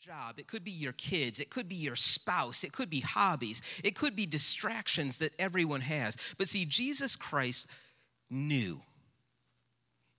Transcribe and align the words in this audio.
job, 0.00 0.38
it 0.38 0.46
could 0.46 0.64
be 0.64 0.70
your 0.70 0.94
kids, 0.94 1.40
it 1.40 1.50
could 1.50 1.68
be 1.68 1.74
your 1.74 1.94
spouse, 1.94 2.64
it 2.64 2.72
could 2.72 2.88
be 2.88 3.00
hobbies, 3.00 3.62
it 3.84 3.94
could 3.94 4.16
be 4.16 4.24
distractions 4.24 5.18
that 5.18 5.38
everyone 5.38 5.82
has. 5.82 6.16
But 6.38 6.48
see, 6.48 6.64
Jesus 6.64 7.16
Christ 7.16 7.70
knew 8.30 8.80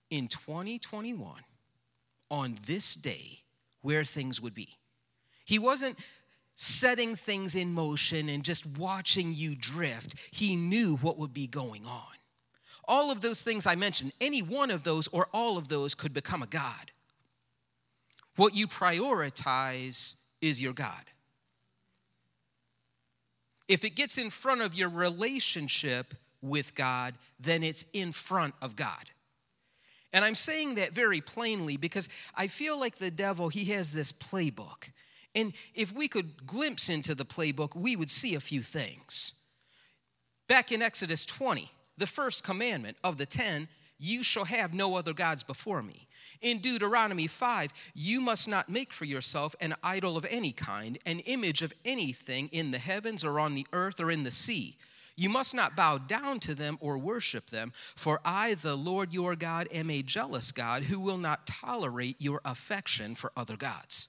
in 0.08 0.28
2021, 0.28 1.40
on 2.30 2.58
this 2.64 2.94
day, 2.94 3.40
where 3.80 4.04
things 4.04 4.40
would 4.40 4.54
be. 4.54 4.68
He 5.44 5.58
wasn't 5.58 5.98
setting 6.54 7.16
things 7.16 7.56
in 7.56 7.72
motion 7.72 8.28
and 8.28 8.44
just 8.44 8.78
watching 8.78 9.32
you 9.34 9.56
drift, 9.58 10.14
he 10.30 10.54
knew 10.54 10.96
what 10.98 11.18
would 11.18 11.34
be 11.34 11.48
going 11.48 11.84
on. 11.86 12.02
All 12.86 13.10
of 13.10 13.20
those 13.20 13.42
things 13.42 13.66
I 13.66 13.74
mentioned, 13.74 14.12
any 14.20 14.42
one 14.42 14.70
of 14.70 14.84
those 14.84 15.08
or 15.08 15.26
all 15.32 15.58
of 15.58 15.66
those 15.66 15.96
could 15.96 16.14
become 16.14 16.42
a 16.42 16.46
God. 16.46 16.91
What 18.36 18.54
you 18.54 18.66
prioritize 18.66 20.20
is 20.40 20.60
your 20.60 20.72
God. 20.72 21.04
If 23.68 23.84
it 23.84 23.96
gets 23.96 24.18
in 24.18 24.30
front 24.30 24.60
of 24.60 24.74
your 24.74 24.88
relationship 24.88 26.14
with 26.40 26.74
God, 26.74 27.14
then 27.38 27.62
it's 27.62 27.86
in 27.92 28.12
front 28.12 28.54
of 28.60 28.76
God. 28.76 29.10
And 30.12 30.24
I'm 30.24 30.34
saying 30.34 30.74
that 30.74 30.92
very 30.92 31.20
plainly 31.20 31.76
because 31.76 32.08
I 32.34 32.48
feel 32.48 32.78
like 32.78 32.96
the 32.96 33.10
devil, 33.10 33.48
he 33.48 33.64
has 33.72 33.92
this 33.92 34.12
playbook. 34.12 34.90
And 35.34 35.54
if 35.74 35.92
we 35.92 36.08
could 36.08 36.46
glimpse 36.46 36.90
into 36.90 37.14
the 37.14 37.24
playbook, 37.24 37.74
we 37.74 37.96
would 37.96 38.10
see 38.10 38.34
a 38.34 38.40
few 38.40 38.60
things. 38.60 39.32
Back 40.48 40.72
in 40.72 40.82
Exodus 40.82 41.24
20, 41.24 41.70
the 41.96 42.06
first 42.06 42.44
commandment 42.44 42.98
of 43.02 43.16
the 43.16 43.24
10, 43.24 43.68
you 44.02 44.22
shall 44.22 44.44
have 44.44 44.74
no 44.74 44.96
other 44.96 45.12
gods 45.12 45.42
before 45.42 45.82
me. 45.82 46.08
In 46.40 46.58
Deuteronomy 46.58 47.28
5, 47.28 47.72
you 47.94 48.20
must 48.20 48.48
not 48.48 48.68
make 48.68 48.92
for 48.92 49.04
yourself 49.04 49.54
an 49.60 49.74
idol 49.82 50.16
of 50.16 50.26
any 50.28 50.50
kind, 50.50 50.98
an 51.06 51.20
image 51.20 51.62
of 51.62 51.72
anything 51.84 52.48
in 52.50 52.72
the 52.72 52.78
heavens 52.78 53.24
or 53.24 53.38
on 53.38 53.54
the 53.54 53.66
earth 53.72 54.00
or 54.00 54.10
in 54.10 54.24
the 54.24 54.32
sea. 54.32 54.76
You 55.14 55.28
must 55.28 55.54
not 55.54 55.76
bow 55.76 55.98
down 55.98 56.40
to 56.40 56.54
them 56.54 56.78
or 56.80 56.98
worship 56.98 57.50
them, 57.50 57.72
for 57.94 58.20
I, 58.24 58.54
the 58.54 58.76
Lord 58.76 59.14
your 59.14 59.36
God, 59.36 59.68
am 59.70 59.88
a 59.88 60.02
jealous 60.02 60.50
God 60.50 60.84
who 60.84 60.98
will 60.98 61.18
not 61.18 61.46
tolerate 61.46 62.16
your 62.18 62.40
affection 62.44 63.14
for 63.14 63.30
other 63.36 63.56
gods. 63.56 64.08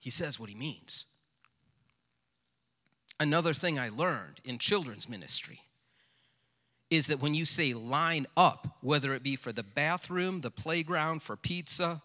He 0.00 0.10
says 0.10 0.40
what 0.40 0.50
he 0.50 0.56
means. 0.56 1.06
Another 3.20 3.52
thing 3.52 3.78
I 3.78 3.88
learned 3.88 4.40
in 4.44 4.58
children's 4.58 5.08
ministry 5.08 5.60
is 6.90 7.08
that 7.08 7.20
when 7.20 7.34
you 7.34 7.44
say 7.44 7.74
line 7.74 8.26
up, 8.36 8.78
whether 8.80 9.14
it 9.14 9.22
be 9.22 9.36
for 9.36 9.52
the 9.52 9.62
bathroom, 9.62 10.40
the 10.40 10.50
playground, 10.50 11.22
for 11.22 11.36
pizza, 11.36 12.00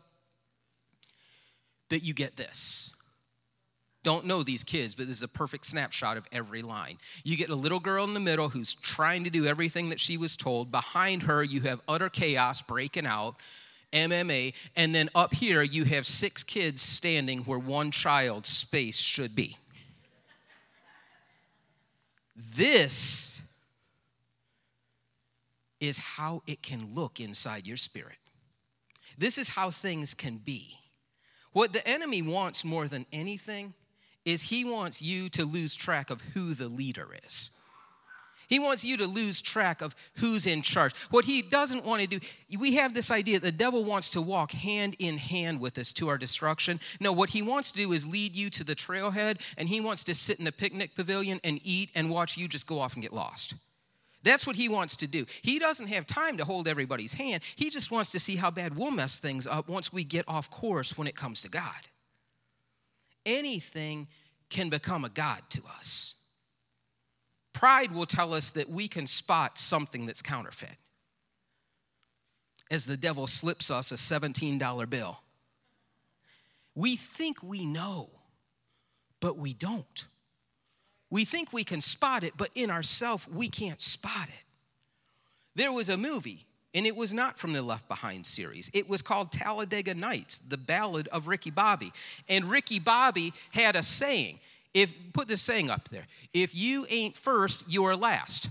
that 1.90 2.04
you 2.04 2.14
get 2.14 2.36
this. 2.36 2.96
Don't 4.04 4.26
know 4.26 4.44
these 4.44 4.66
kids, 4.66 4.96
but 4.96 5.08
this 5.08 5.16
is 5.16 5.24
a 5.24 5.30
perfect 5.30 5.66
snapshot 5.66 6.18
of 6.18 6.28
every 6.34 6.62
line. 6.62 6.98
You 7.24 7.38
get 7.38 7.50
a 7.50 7.56
little 7.56 7.80
girl 7.80 8.04
in 8.04 8.14
the 8.14 8.20
middle 8.20 8.50
who's 8.50 8.76
trying 8.76 9.24
to 9.24 9.30
do 9.30 9.46
everything 9.46 9.90
that 9.90 10.00
she 10.00 10.18
was 10.18 10.36
told. 10.36 10.72
Behind 10.72 11.24
her, 11.24 11.42
you 11.42 11.62
have 11.62 11.80
utter 11.88 12.10
chaos 12.10 12.62
breaking 12.62 13.06
out, 13.06 13.36
MMA. 13.94 14.56
And 14.76 14.94
then 14.94 15.10
up 15.16 15.34
here, 15.34 15.62
you 15.62 15.86
have 15.86 16.06
six 16.06 16.44
kids 16.44 16.82
standing 16.82 17.40
where 17.42 17.60
one 17.60 17.92
child's 17.92 18.50
space 18.50 19.00
should 19.00 19.36
be. 19.36 19.56
This 22.36 23.43
is 25.84 25.98
how 25.98 26.42
it 26.48 26.64
can 26.64 26.96
look 26.96 27.20
inside 27.20 27.68
your 27.68 27.76
spirit. 27.76 28.16
This 29.18 29.38
is 29.38 29.50
how 29.50 29.70
things 29.70 30.14
can 30.14 30.38
be. 30.38 30.78
What 31.52 31.74
the 31.74 31.86
enemy 31.86 32.22
wants 32.22 32.64
more 32.64 32.88
than 32.88 33.06
anything 33.12 33.74
is 34.24 34.44
he 34.44 34.64
wants 34.64 35.02
you 35.02 35.28
to 35.30 35.44
lose 35.44 35.76
track 35.76 36.10
of 36.10 36.22
who 36.34 36.54
the 36.54 36.70
leader 36.70 37.10
is. 37.28 37.60
He 38.48 38.60
wants 38.60 38.86
you 38.86 38.96
to 38.98 39.08
lose 39.08 39.42
track 39.42 39.82
of 39.82 39.94
who's 40.16 40.48
in 40.48 40.62
charge. 40.62 40.94
What 41.10 41.26
he 41.26 41.42
doesn't 41.42 41.84
want 41.84 42.02
to 42.02 42.08
do, 42.08 42.20
we 42.58 42.76
have 42.76 42.94
this 42.94 43.12
idea 43.12 43.40
the 43.40 43.52
devil 43.52 43.84
wants 43.84 44.10
to 44.12 44.22
walk 44.22 44.54
hand 44.54 44.96
in 45.00 45.18
hand 45.18 45.60
with 45.60 45.78
us 45.78 45.92
to 45.94 46.08
our 46.08 46.18
destruction. 46.18 46.80
No, 47.02 47.12
what 47.12 47.32
he 47.32 47.42
wants 47.42 47.72
to 47.72 47.78
do 47.78 47.92
is 47.92 48.08
lead 48.08 48.36
you 48.36 48.50
to 48.52 48.64
the 48.64 48.76
trailhead, 48.76 49.42
and 49.58 49.68
he 49.68 49.82
wants 49.82 50.06
to 50.06 50.16
sit 50.16 50.40
in 50.40 50.46
the 50.46 50.52
picnic 50.54 50.96
pavilion 50.96 51.42
and 51.44 51.60
eat 51.64 51.90
and 51.94 52.10
watch 52.10 52.38
you 52.38 52.48
just 52.48 52.68
go 52.68 52.80
off 52.80 52.94
and 52.94 53.02
get 53.02 53.12
lost. 53.12 53.56
That's 54.24 54.48
what 54.48 54.56
he 54.56 54.70
wants 54.70 54.96
to 54.98 55.08
do. 55.08 55.26
He 55.42 55.60
doesn't 55.60 55.88
have 55.88 56.08
time 56.08 56.38
to 56.38 56.46
hold 56.46 56.68
everybody's 56.68 57.14
hand. 57.14 57.44
He 57.56 57.70
just 57.70 57.92
wants 57.92 58.12
to 58.12 58.20
see 58.20 58.38
how 58.38 58.50
bad 58.52 58.78
we'll 58.78 58.92
mess 58.92 59.20
things 59.20 59.46
up 59.46 59.68
once 59.68 59.92
we 59.92 60.04
get 60.04 60.26
off 60.28 60.50
course 60.50 60.98
when 60.98 61.08
it 61.08 61.16
comes 61.16 61.42
to 61.42 61.50
God. 61.50 61.82
Anything 63.26 64.08
can 64.50 64.70
become 64.70 65.04
a 65.04 65.10
God 65.10 65.42
to 65.50 65.62
us. 65.78 66.22
Pride 67.54 67.92
will 67.92 68.06
tell 68.06 68.34
us 68.34 68.52
that 68.52 68.70
we 68.70 68.88
can 68.88 69.08
spot 69.08 69.60
something 69.60 70.06
that's 70.06 70.22
counterfeit. 70.22 70.78
As 72.72 72.86
the 72.86 72.98
devil 72.98 73.28
slips 73.28 73.70
us 73.70 73.92
a 73.92 73.96
$17 73.96 74.90
bill, 74.90 75.20
we 76.76 76.96
think 76.96 77.44
we 77.44 77.66
know, 77.66 78.10
but 79.20 79.38
we 79.38 79.54
don't. 79.54 80.06
We 81.14 81.26
think 81.26 81.54
we 81.54 81.64
can 81.64 81.80
spot 81.80 82.24
it, 82.24 82.34
but 82.38 82.50
in 82.56 82.72
ourself, 82.72 83.30
we 83.32 83.48
can't 83.48 83.80
spot 83.80 84.30
it. 84.30 84.44
There 85.54 85.72
was 85.72 85.90
a 85.90 85.96
movie, 85.96 86.48
and 86.74 86.88
it 86.88 86.96
was 86.96 87.14
not 87.14 87.38
from 87.38 87.54
the 87.54 87.62
Left 87.62 87.88
Behind 87.88 88.26
series. 88.26 88.72
It 88.74 88.90
was 88.90 89.04
called 89.04 89.32
Talladega 89.32 89.94
Nights, 89.94 90.40
the 90.40 90.58
ballad 90.58 91.08
of 91.10 91.28
Ricky 91.28 91.52
Bobby. 91.52 91.94
And 92.28 92.46
Ricky 92.46 92.80
Bobby 92.80 93.32
had 93.52 93.76
a 93.76 93.84
saying. 93.84 94.40
If 94.74 94.92
put 95.14 95.28
this 95.28 95.44
saying 95.44 95.70
up 95.70 95.88
there, 95.90 96.08
if 96.34 96.56
you 96.56 96.88
ain't 96.90 97.16
first, 97.16 97.72
you 97.72 97.84
are 97.84 97.96
last. 97.96 98.50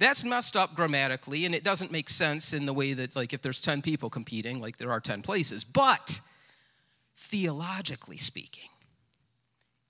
That's 0.00 0.24
messed 0.24 0.56
up 0.56 0.74
grammatically, 0.74 1.46
and 1.46 1.54
it 1.54 1.62
doesn't 1.62 1.92
make 1.92 2.08
sense 2.08 2.52
in 2.52 2.66
the 2.66 2.72
way 2.72 2.92
that, 2.94 3.14
like, 3.14 3.32
if 3.32 3.40
there's 3.40 3.60
10 3.60 3.82
people 3.82 4.10
competing, 4.10 4.60
like 4.60 4.78
there 4.78 4.90
are 4.90 4.98
10 4.98 5.22
places. 5.22 5.62
But 5.62 6.18
theologically 7.14 8.16
speaking, 8.16 8.68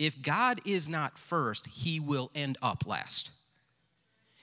if 0.00 0.22
God 0.22 0.60
is 0.64 0.88
not 0.88 1.18
first, 1.18 1.66
he 1.66 2.00
will 2.00 2.30
end 2.34 2.56
up 2.62 2.86
last. 2.86 3.30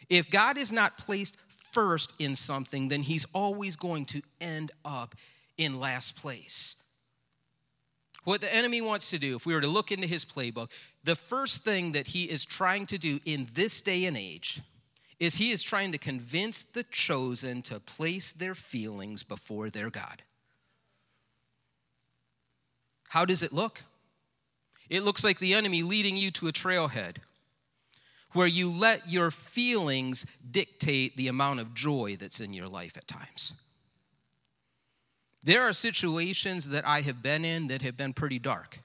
If 0.08 0.30
God 0.30 0.56
is 0.56 0.72
not 0.72 1.00
placed 1.00 1.36
first 1.36 2.14
in 2.20 2.36
something, 2.36 2.90
then 2.90 3.02
he's 3.02 3.26
always 3.34 3.76
going 3.76 4.06
to 4.06 4.22
end 4.40 4.72
up 4.86 5.16
in 5.58 5.80
last 5.80 6.16
place. 6.16 6.84
What 8.24 8.40
the 8.40 8.54
enemy 8.54 8.82
wants 8.82 9.10
to 9.10 9.18
do, 9.18 9.36
if 9.36 9.48
we 9.48 9.54
were 9.56 9.62
to 9.62 9.68
look 9.68 9.92
into 9.92 10.06
his 10.06 10.26
playbook, 10.26 10.70
the 11.04 11.16
first 11.16 11.64
thing 11.64 11.94
that 11.94 12.08
he 12.08 12.26
is 12.26 12.46
trying 12.46 12.86
to 12.86 13.00
do 13.00 13.20
in 13.26 13.48
this 13.56 13.82
day 13.82 14.06
and 14.06 14.16
age 14.16 14.62
is 15.20 15.36
he 15.36 15.50
is 15.50 15.64
trying 15.64 15.92
to 15.92 15.98
convince 15.98 16.64
the 16.66 16.84
chosen 16.84 17.64
to 17.64 17.80
place 17.80 18.32
their 18.32 18.54
feelings 18.54 19.24
before 19.24 19.72
their 19.72 19.90
God. 19.90 20.22
How 23.10 23.26
does 23.26 23.42
it 23.42 23.52
look? 23.52 23.82
It 24.90 25.04
looks 25.04 25.24
like 25.24 25.40
the 25.40 25.54
enemy 25.54 25.84
leading 25.84 26.16
you 26.16 26.32
to 26.32 26.48
a 26.48 26.54
trailhead 26.54 27.18
where 28.34 28.48
you 28.48 28.70
let 28.70 29.10
your 29.12 29.32
feelings 29.32 30.26
dictate 30.52 31.16
the 31.16 31.28
amount 31.28 31.60
of 31.60 31.74
joy 31.74 32.16
that's 32.20 32.40
in 32.40 32.54
your 32.54 32.68
life 32.68 32.98
at 32.98 33.08
times. 33.08 33.64
There 35.44 35.64
are 35.64 35.74
situations 35.74 36.70
that 36.70 36.86
I 36.86 37.02
have 37.02 37.24
been 37.24 37.46
in 37.46 37.68
that 37.68 37.82
have 37.82 37.98
been 37.98 38.14
pretty 38.14 38.40
dark. 38.40 38.80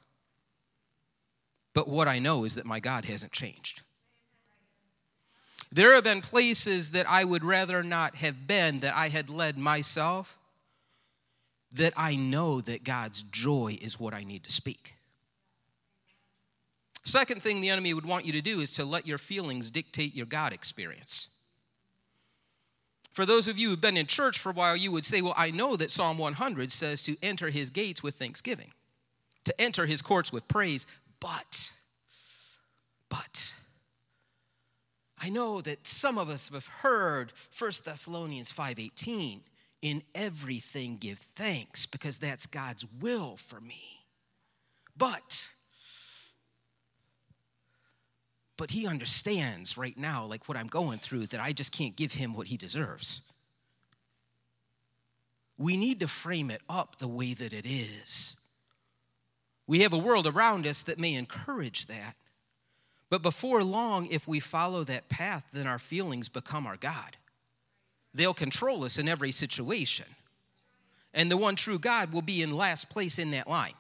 But 1.74 1.88
what 1.88 2.08
I 2.08 2.19
know 2.19 2.44
is 2.44 2.54
that 2.54 2.66
my 2.66 2.80
God 2.80 3.04
hasn't 3.04 3.32
changed. 3.32 3.80
There 5.72 5.94
have 5.94 6.04
been 6.04 6.20
places 6.20 6.90
that 6.90 7.08
I 7.08 7.24
would 7.24 7.44
rather 7.44 7.82
not 7.82 8.16
have 8.16 8.46
been, 8.46 8.80
that 8.80 8.94
I 8.94 9.08
had 9.08 9.30
led 9.30 9.56
myself, 9.56 10.38
that 11.74 11.94
I 11.96 12.14
know 12.14 12.60
that 12.60 12.84
God's 12.84 13.22
joy 13.22 13.78
is 13.80 13.98
what 13.98 14.12
I 14.12 14.22
need 14.22 14.44
to 14.44 14.52
speak. 14.52 14.94
Second 17.04 17.43
thing 17.43 17.60
the 17.60 17.70
enemy 17.70 17.94
would 17.94 18.06
want 18.06 18.26
you 18.26 18.32
to 18.32 18.40
do 18.40 18.60
is 18.60 18.70
to 18.72 18.84
let 18.84 19.06
your 19.06 19.19
feelings 19.19 19.70
dictate 19.70 20.14
your 20.14 20.26
God 20.26 20.52
experience. 20.52 21.40
For 23.10 23.26
those 23.26 23.49
of 23.49 23.58
you 23.58 23.70
who've 23.70 23.81
been 23.81 23.96
in 23.96 24.06
church 24.06 24.38
for 24.38 24.50
a 24.50 24.54
while, 24.54 24.76
you 24.76 24.90
would 24.93 25.04
say, 25.04 25.20
Well, 25.20 25.34
I 25.37 25.50
know 25.50 25.76
that 25.76 25.90
Psalm 25.90 26.16
100 26.16 26.72
says 26.72 27.02
to 27.02 27.16
enter 27.22 27.50
his 27.50 27.70
gates 27.70 28.02
with 28.02 28.14
thanksgiving, 28.14 28.72
to 29.44 29.60
enter 29.60 29.87
his 29.87 30.00
courts 30.00 30.32
with 30.32 30.49
praise, 30.49 30.87
but, 31.20 31.72
but, 33.08 33.54
I 35.20 35.28
know 35.28 35.60
that 35.60 35.87
some 35.87 36.19
of 36.19 36.28
us 36.28 36.49
have 36.49 36.66
heard 36.66 37.32
1 37.56 37.70
Thessalonians 37.84 38.50
5:18, 38.52 39.43
in 39.82 40.02
everything 40.14 40.96
give 40.96 41.19
thanks 41.19 41.87
because 41.87 42.19
that's 42.19 42.46
God's 42.46 42.87
will 42.87 43.37
for 43.37 43.60
me. 43.60 44.06
But 44.96 45.51
but 48.62 48.70
he 48.70 48.87
understands 48.87 49.76
right 49.76 49.99
now, 49.99 50.25
like 50.25 50.49
what 50.49 50.56
I'm 50.56 50.69
going 50.69 51.00
through, 51.00 51.26
that 51.26 51.41
I 51.41 51.50
just 51.50 51.73
can't 51.73 51.97
give 51.97 52.12
him 52.12 52.32
what 52.32 52.47
he 52.47 52.56
deserves. 52.56 53.29
We 55.59 55.76
need 55.76 55.99
to 55.99 56.06
frame 56.06 56.49
it 56.49 56.61
up 56.69 56.99
the 56.99 57.09
way 57.09 57.35
that 57.35 57.53
it 57.53 57.67
is. 57.67 58.41
We 59.67 59.81
have 59.81 59.93
a 59.93 59.99
world 59.99 60.29
around 60.29 60.64
us 60.64 60.82
that 60.82 61.00
may 61.00 61.14
encourage 61.14 61.87
that. 61.87 62.14
But 63.11 63.20
before 63.20 63.64
long, 63.64 64.06
if 64.12 64.29
we 64.29 64.38
follow 64.38 64.85
that 64.85 65.09
path, 65.09 65.49
then 65.53 65.67
our 65.67 65.81
feelings 65.81 66.29
become 66.29 66.64
our 66.64 66.76
God. 66.76 67.17
They'll 68.14 68.32
control 68.32 68.85
us 68.85 68.97
in 68.97 69.09
every 69.09 69.32
situation. 69.32 70.06
And 71.12 71.32
the 71.32 71.37
one 71.37 71.56
true 71.56 71.81
God 71.81 72.12
will 72.12 72.23
be 72.23 72.43
in 72.43 72.56
last 72.56 72.91
place 72.91 73.19
in 73.19 73.32
that 73.32 73.49
line. 73.49 73.75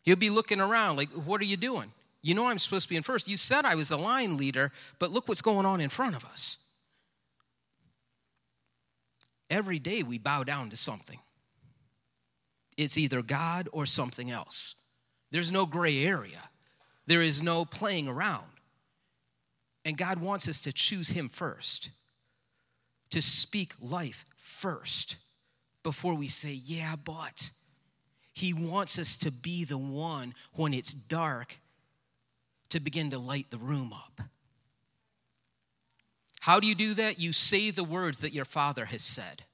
He'll 0.00 0.16
be 0.16 0.30
looking 0.30 0.62
around 0.62 0.96
like, 0.96 1.10
What 1.10 1.42
are 1.42 1.44
you 1.44 1.58
doing? 1.58 1.92
You 2.24 2.34
know 2.34 2.46
I'm 2.46 2.58
supposed 2.58 2.84
to 2.84 2.88
be 2.88 2.96
in 2.96 3.02
first. 3.02 3.28
You 3.28 3.36
said 3.36 3.66
I 3.66 3.74
was 3.74 3.90
the 3.90 3.98
line 3.98 4.38
leader, 4.38 4.72
but 4.98 5.10
look 5.10 5.28
what's 5.28 5.42
going 5.42 5.66
on 5.66 5.82
in 5.82 5.90
front 5.90 6.16
of 6.16 6.24
us. 6.24 6.70
Every 9.50 9.78
day 9.78 10.02
we 10.02 10.16
bow 10.16 10.42
down 10.42 10.70
to 10.70 10.76
something. 10.76 11.18
It's 12.78 12.96
either 12.96 13.20
God 13.20 13.68
or 13.74 13.84
something 13.84 14.30
else. 14.30 14.76
There's 15.32 15.52
no 15.52 15.66
gray 15.66 16.02
area, 16.02 16.40
there 17.06 17.20
is 17.20 17.42
no 17.42 17.66
playing 17.66 18.08
around. 18.08 18.46
And 19.84 19.98
God 19.98 20.18
wants 20.18 20.48
us 20.48 20.62
to 20.62 20.72
choose 20.72 21.10
Him 21.10 21.28
first, 21.28 21.90
to 23.10 23.20
speak 23.20 23.74
life 23.82 24.24
first 24.38 25.16
before 25.82 26.14
we 26.14 26.28
say, 26.28 26.52
yeah, 26.52 26.94
but. 26.96 27.50
He 28.32 28.52
wants 28.52 28.98
us 28.98 29.16
to 29.18 29.30
be 29.30 29.64
the 29.64 29.78
one 29.78 30.34
when 30.54 30.74
it's 30.74 30.92
dark 30.92 31.58
to 32.70 32.80
begin 32.80 33.10
to 33.10 33.18
light 33.18 33.50
the 33.50 33.58
room 33.58 33.92
up. 33.92 34.20
How 36.40 36.60
do 36.60 36.66
you 36.66 36.74
do 36.74 36.94
that? 36.94 37.18
You 37.18 37.32
say 37.32 37.70
the 37.70 37.84
words 37.84 38.18
that 38.18 38.34
your 38.34 38.44
father 38.44 38.84
has 38.84 39.02
said. 39.02 39.44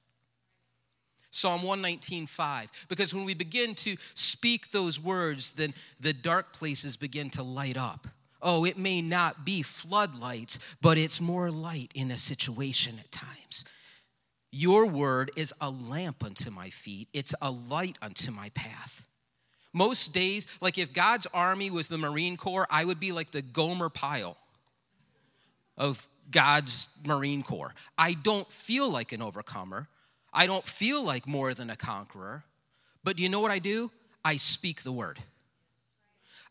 Psalm 1.31 1.61
119:5 1.61 2.67
because 2.89 3.13
when 3.13 3.23
we 3.23 3.33
begin 3.33 3.73
to 3.75 3.95
speak 4.13 4.71
those 4.71 4.99
words 4.99 5.53
then 5.53 5.73
the 5.97 6.11
dark 6.11 6.51
places 6.51 6.97
begin 6.97 7.29
to 7.29 7.43
light 7.43 7.77
up. 7.77 8.07
Oh, 8.41 8.65
it 8.65 8.77
may 8.77 9.01
not 9.01 9.45
be 9.45 9.61
floodlights, 9.61 10.59
but 10.81 10.97
it's 10.97 11.21
more 11.21 11.49
light 11.51 11.91
in 11.95 12.11
a 12.11 12.17
situation 12.17 12.99
at 12.99 13.11
times. 13.11 13.65
Your 14.51 14.85
word 14.85 15.31
is 15.37 15.53
a 15.61 15.69
lamp 15.69 16.23
unto 16.23 16.51
my 16.51 16.69
feet, 16.69 17.07
it's 17.13 17.33
a 17.41 17.51
light 17.51 17.97
unto 18.01 18.31
my 18.31 18.49
path. 18.49 19.07
Most 19.73 20.13
days, 20.13 20.47
like 20.59 20.77
if 20.77 20.93
God's 20.93 21.27
army 21.27 21.71
was 21.71 21.87
the 21.87 21.97
Marine 21.97 22.37
Corps, 22.37 22.67
I 22.69 22.83
would 22.83 22.99
be 22.99 23.11
like 23.11 23.31
the 23.31 23.41
Gomer 23.41 23.89
Pyle 23.89 24.37
of 25.77 26.05
God's 26.29 26.97
Marine 27.05 27.43
Corps. 27.43 27.73
I 27.97 28.13
don't 28.13 28.47
feel 28.47 28.89
like 28.89 29.11
an 29.11 29.21
overcomer. 29.21 29.87
I 30.33 30.47
don't 30.47 30.65
feel 30.65 31.03
like 31.03 31.27
more 31.27 31.53
than 31.53 31.69
a 31.69 31.75
conqueror. 31.75 32.43
But 33.03 33.17
do 33.17 33.23
you 33.23 33.29
know 33.29 33.41
what 33.41 33.51
I 33.51 33.59
do? 33.59 33.91
I 34.23 34.35
speak 34.35 34.83
the 34.83 34.91
word. 34.91 35.19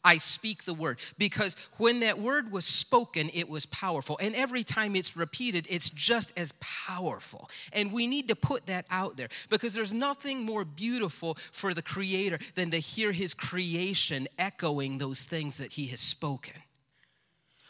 I 0.05 0.17
speak 0.17 0.65
the 0.65 0.75
word. 0.75 0.99
Because 1.19 1.57
when 1.77 2.01
that 2.01 2.19
word 2.19 2.51
was 2.51 2.65
spoken, 2.65 3.31
it 3.35 3.49
was 3.49 3.67
powerful. 3.67 4.19
And 4.21 4.35
every 4.35 4.65
time 4.65 4.97
it's 4.97 5.17
repeated, 5.17 5.67
it's 5.69 5.91
just 5.91 6.37
as 6.39 6.53
powerful. 6.61 7.51
And 7.73 7.93
we 7.93 8.07
need 8.07 8.29
to 8.29 8.37
put 8.37 8.67
that 8.67 8.87
out 8.91 9.17
there 9.17 9.29
because 9.51 9.75
there's 9.75 9.93
nothing 9.93 10.45
more 10.45 10.65
beautiful 10.65 11.35
for 11.53 11.75
the 11.75 11.83
Creator 11.83 12.39
than 12.55 12.71
to 12.71 12.79
hear 12.79 13.13
His 13.13 13.35
creation 13.35 14.27
echoing 14.39 14.99
those 14.99 15.25
things 15.25 15.59
that 15.59 15.73
He 15.73 15.87
has 15.89 16.01
spoken. 16.01 16.55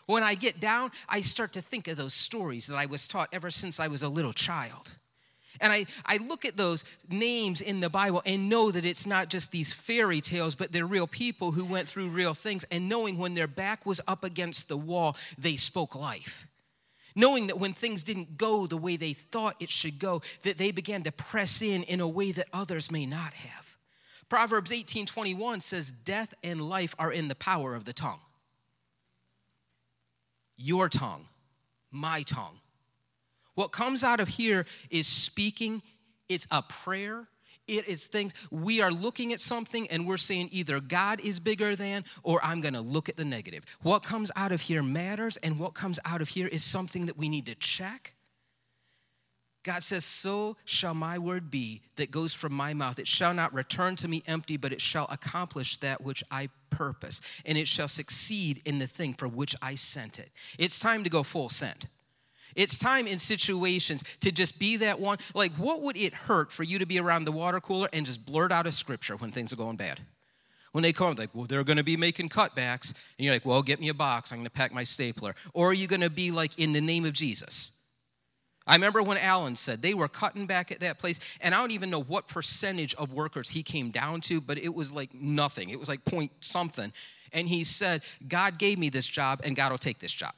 When 0.07 0.23
I 0.23 0.35
get 0.35 0.59
down, 0.61 0.91
I 1.09 1.21
start 1.21 1.53
to 1.53 1.61
think 1.61 1.87
of 1.87 1.97
those 1.97 2.15
stories 2.15 2.67
that 2.67 2.77
I 2.77 2.87
was 2.87 3.07
taught 3.07 3.29
ever 3.33 3.51
since 3.51 3.79
I 3.79 3.89
was 3.89 4.03
a 4.03 4.09
little 4.09 4.33
child. 4.33 4.93
And 5.61 5.73
I, 5.73 5.87
I 6.07 6.17
look 6.17 6.45
at 6.45 6.57
those 6.57 6.85
names 7.11 7.61
in 7.61 7.81
the 7.81 7.91
Bible 7.91 8.23
and 8.25 8.49
know 8.49 8.71
that 8.71 8.85
it's 8.85 9.07
not 9.07 9.29
just 9.29 9.53
these 9.53 9.73
fairy 9.73 10.21
tales, 10.21 10.55
but 10.55 10.73
they're 10.73 10.87
real 10.87 11.07
people 11.07 11.53
who 11.53 11.65
went 11.65 11.87
through 11.87 12.09
real 12.09 12.33
things. 12.33 12.65
And 12.65 12.89
knowing 12.89 13.19
when 13.19 13.35
their 13.35 13.47
back 13.47 13.85
was 13.85 14.01
up 14.09 14.25
against 14.25 14.69
the 14.69 14.77
wall, 14.77 15.17
they 15.39 15.57
spoke 15.57 15.95
life. 15.95 16.47
Knowing 17.15 17.49
that 17.49 17.59
when 17.59 17.73
things 17.73 18.05
didn't 18.05 18.39
go 18.39 18.67
the 18.67 18.77
way 18.77 18.97
they 18.97 19.13
thought 19.13 19.57
it 19.61 19.69
should 19.69 19.99
go, 19.99 20.23
that 20.45 20.57
they 20.57 20.71
began 20.71 21.03
to 21.03 21.13
press 21.13 21.61
in 21.61 21.83
in 21.83 22.01
a 22.01 22.09
way 22.09 22.33
that 22.33 22.47
others 22.53 22.91
may 22.91 23.05
not 23.05 23.35
have. 23.35 23.77
Proverbs 24.29 24.73
18 24.73 25.07
21 25.07 25.61
says, 25.61 25.91
Death 25.91 26.33
and 26.43 26.63
life 26.63 26.95
are 26.99 27.13
in 27.13 27.29
the 27.29 27.35
power 27.35 27.75
of 27.75 27.85
the 27.85 27.93
tongue. 27.93 28.21
Your 30.57 30.89
tongue, 30.89 31.27
my 31.91 32.23
tongue 32.23 32.60
what 33.55 33.73
comes 33.73 34.03
out 34.03 34.21
of 34.21 34.29
here 34.29 34.67
is 34.91 35.07
speaking, 35.07 35.83
it's 36.29 36.47
a 36.51 36.63
prayer, 36.63 37.29
it 37.67 37.87
is 37.87 38.07
things 38.07 38.35
we 38.51 38.81
are 38.81 38.91
looking 38.91 39.33
at 39.33 39.41
something 39.41 39.87
and 39.89 40.07
we're 40.07 40.17
saying 40.17 40.49
either 40.51 40.81
God 40.81 41.21
is 41.21 41.39
bigger 41.39 41.77
than 41.77 42.05
or 42.23 42.41
I'm 42.43 42.61
going 42.61 42.75
to 42.75 42.81
look 42.81 43.09
at 43.09 43.17
the 43.17 43.25
negative. 43.25 43.65
What 43.83 44.03
comes 44.03 44.31
out 44.35 44.51
of 44.51 44.61
here 44.61 44.83
matters, 44.83 45.37
and 45.37 45.59
what 45.59 45.75
comes 45.75 46.01
out 46.05 46.21
of 46.21 46.29
here 46.29 46.49
is 46.49 46.65
something 46.65 47.07
that 47.07 47.17
we 47.17 47.29
need 47.29 47.47
to 47.47 47.55
check. 47.55 48.15
God 49.63 49.83
says, 49.83 50.05
So 50.05 50.57
shall 50.65 50.95
my 50.95 51.19
word 51.19 51.51
be 51.51 51.83
that 51.97 52.11
goes 52.11 52.33
from 52.33 52.53
my 52.53 52.75
mouth. 52.75 52.99
It 52.99 53.07
shall 53.07 53.35
not 53.35 53.53
return 53.53 53.95
to 53.97 54.09
me 54.09 54.23
empty, 54.27 54.57
but 54.57 54.73
it 54.73 54.81
shall 54.81 55.07
accomplish 55.11 55.77
that 55.79 56.01
which 56.01 56.25
I 56.31 56.49
purpose, 56.71 57.21
and 57.45 57.59
it 57.59 57.69
shall 57.69 57.89
succeed 57.89 58.63
in 58.65 58.79
the 58.79 58.87
thing 58.87 59.15
for 59.15 59.29
which 59.29 59.55
I 59.61 59.75
sent 59.75 60.19
it. 60.19 60.33
It's 60.59 60.81
time 60.81 61.05
to 61.05 61.11
go 61.11 61.23
full 61.23 61.51
send. 61.51 61.89
It's 62.57 62.79
time 62.79 63.07
in 63.07 63.19
situations 63.19 64.03
to 64.21 64.33
just 64.33 64.59
be 64.59 64.77
that 64.79 65.01
one. 65.01 65.19
Like, 65.35 65.53
what 65.53 65.83
would 65.83 65.97
it 65.97 66.13
hurt 66.13 66.53
for 66.53 66.63
you 66.63 66.79
to 66.79 66.87
be 66.87 66.99
around 66.99 67.25
the 67.25 67.33
water 67.33 67.61
cooler 67.61 67.89
and 67.93 68.05
just 68.07 68.27
blurt 68.27 68.53
out 68.53 68.67
a 68.67 68.73
scripture 68.73 69.17
when 69.17 69.31
things 69.31 69.53
are 69.53 69.57
going 69.57 69.77
bad? 69.77 70.01
When 70.73 70.83
they 70.83 70.93
come, 70.93 71.15
like, 71.17 71.31
well, 71.35 71.47
they're 71.47 71.65
going 71.65 71.79
to 71.79 71.85
be 71.85 71.97
making 71.97 72.29
cutbacks. 72.29 72.95
And 73.19 73.25
you're 73.25 73.35
like, 73.35 73.45
well, 73.45 73.63
get 73.63 73.81
me 73.81 73.89
a 73.89 73.95
box. 73.95 74.31
I'm 74.31 74.39
going 74.39 74.47
to 74.47 74.53
pack 74.53 74.73
my 74.73 74.85
stapler. 74.85 75.35
Or 75.53 75.71
are 75.71 75.75
you 75.75 75.89
going 75.89 76.03
to 76.03 76.11
be 76.11 76.31
like, 76.31 76.59
in 76.59 76.73
the 76.73 76.81
name 76.81 77.05
of 77.05 77.13
Jesus? 77.13 77.77
I 78.67 78.75
remember 78.75 79.03
when 79.03 79.19
Alan 79.19 79.57
said 79.57 79.83
they 79.83 79.95
were 79.95 80.07
cutting 80.07 80.47
back 80.47 80.71
at 80.71 80.81
that 80.81 80.99
place, 80.99 81.19
and 81.41 81.55
I 81.55 81.61
don't 81.61 81.73
even 81.73 81.91
know 81.91 82.03
what 82.03 82.29
percentage 82.29 82.95
of 82.95 83.13
workers 83.13 83.49
he 83.49 83.65
came 83.65 83.91
down 83.91 84.21
to, 84.23 84.41
but 84.41 84.59
it 84.59 84.73
was 84.73 84.93
like 84.93 85.13
nothing. 85.13 85.71
It 85.71 85.79
was 85.81 85.89
like 85.89 86.05
point 86.05 86.31
something. 86.41 86.93
And 87.33 87.49
he 87.49 87.65
said, 87.65 88.03
God 88.29 88.59
gave 88.59 88.79
me 88.79 88.89
this 88.89 89.09
job, 89.09 89.41
and 89.45 89.57
God 89.57 89.73
will 89.73 89.79
take 89.79 89.99
this 89.99 90.13
job 90.13 90.35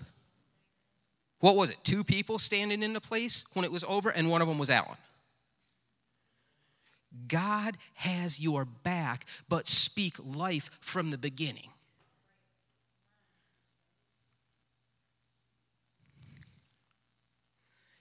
what 1.42 1.56
was 1.56 1.70
it, 1.70 1.78
two 1.82 2.04
people 2.04 2.38
standing 2.38 2.84
in 2.84 2.92
the 2.92 3.00
place 3.00 3.44
when 3.52 3.64
it 3.64 3.72
was 3.72 3.82
over, 3.82 4.10
and 4.10 4.30
one 4.30 4.40
of 4.40 4.46
them 4.46 4.58
was 4.58 4.70
Alan. 4.70 4.96
God 7.26 7.76
has 7.94 8.40
your 8.40 8.64
back, 8.64 9.26
but 9.48 9.66
speak 9.66 10.14
life 10.24 10.70
from 10.80 11.10
the 11.10 11.18
beginning. 11.18 11.68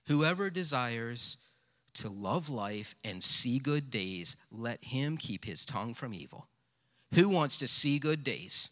Whoever 0.06 0.52
desires 0.52 1.44
to 1.96 2.10
love 2.10 2.48
life 2.48 2.94
and 3.04 3.24
see 3.24 3.58
good 3.58 3.90
days, 3.90 4.36
let 4.52 4.84
him 4.84 5.18
keep 5.18 5.46
his 5.46 5.66
tongue 5.66 5.96
from 5.96 6.14
evil. 6.14 6.46
Who 7.16 7.28
wants 7.28 7.58
to 7.58 7.68
see 7.68 7.98
good 7.98 8.24
days? 8.24 8.70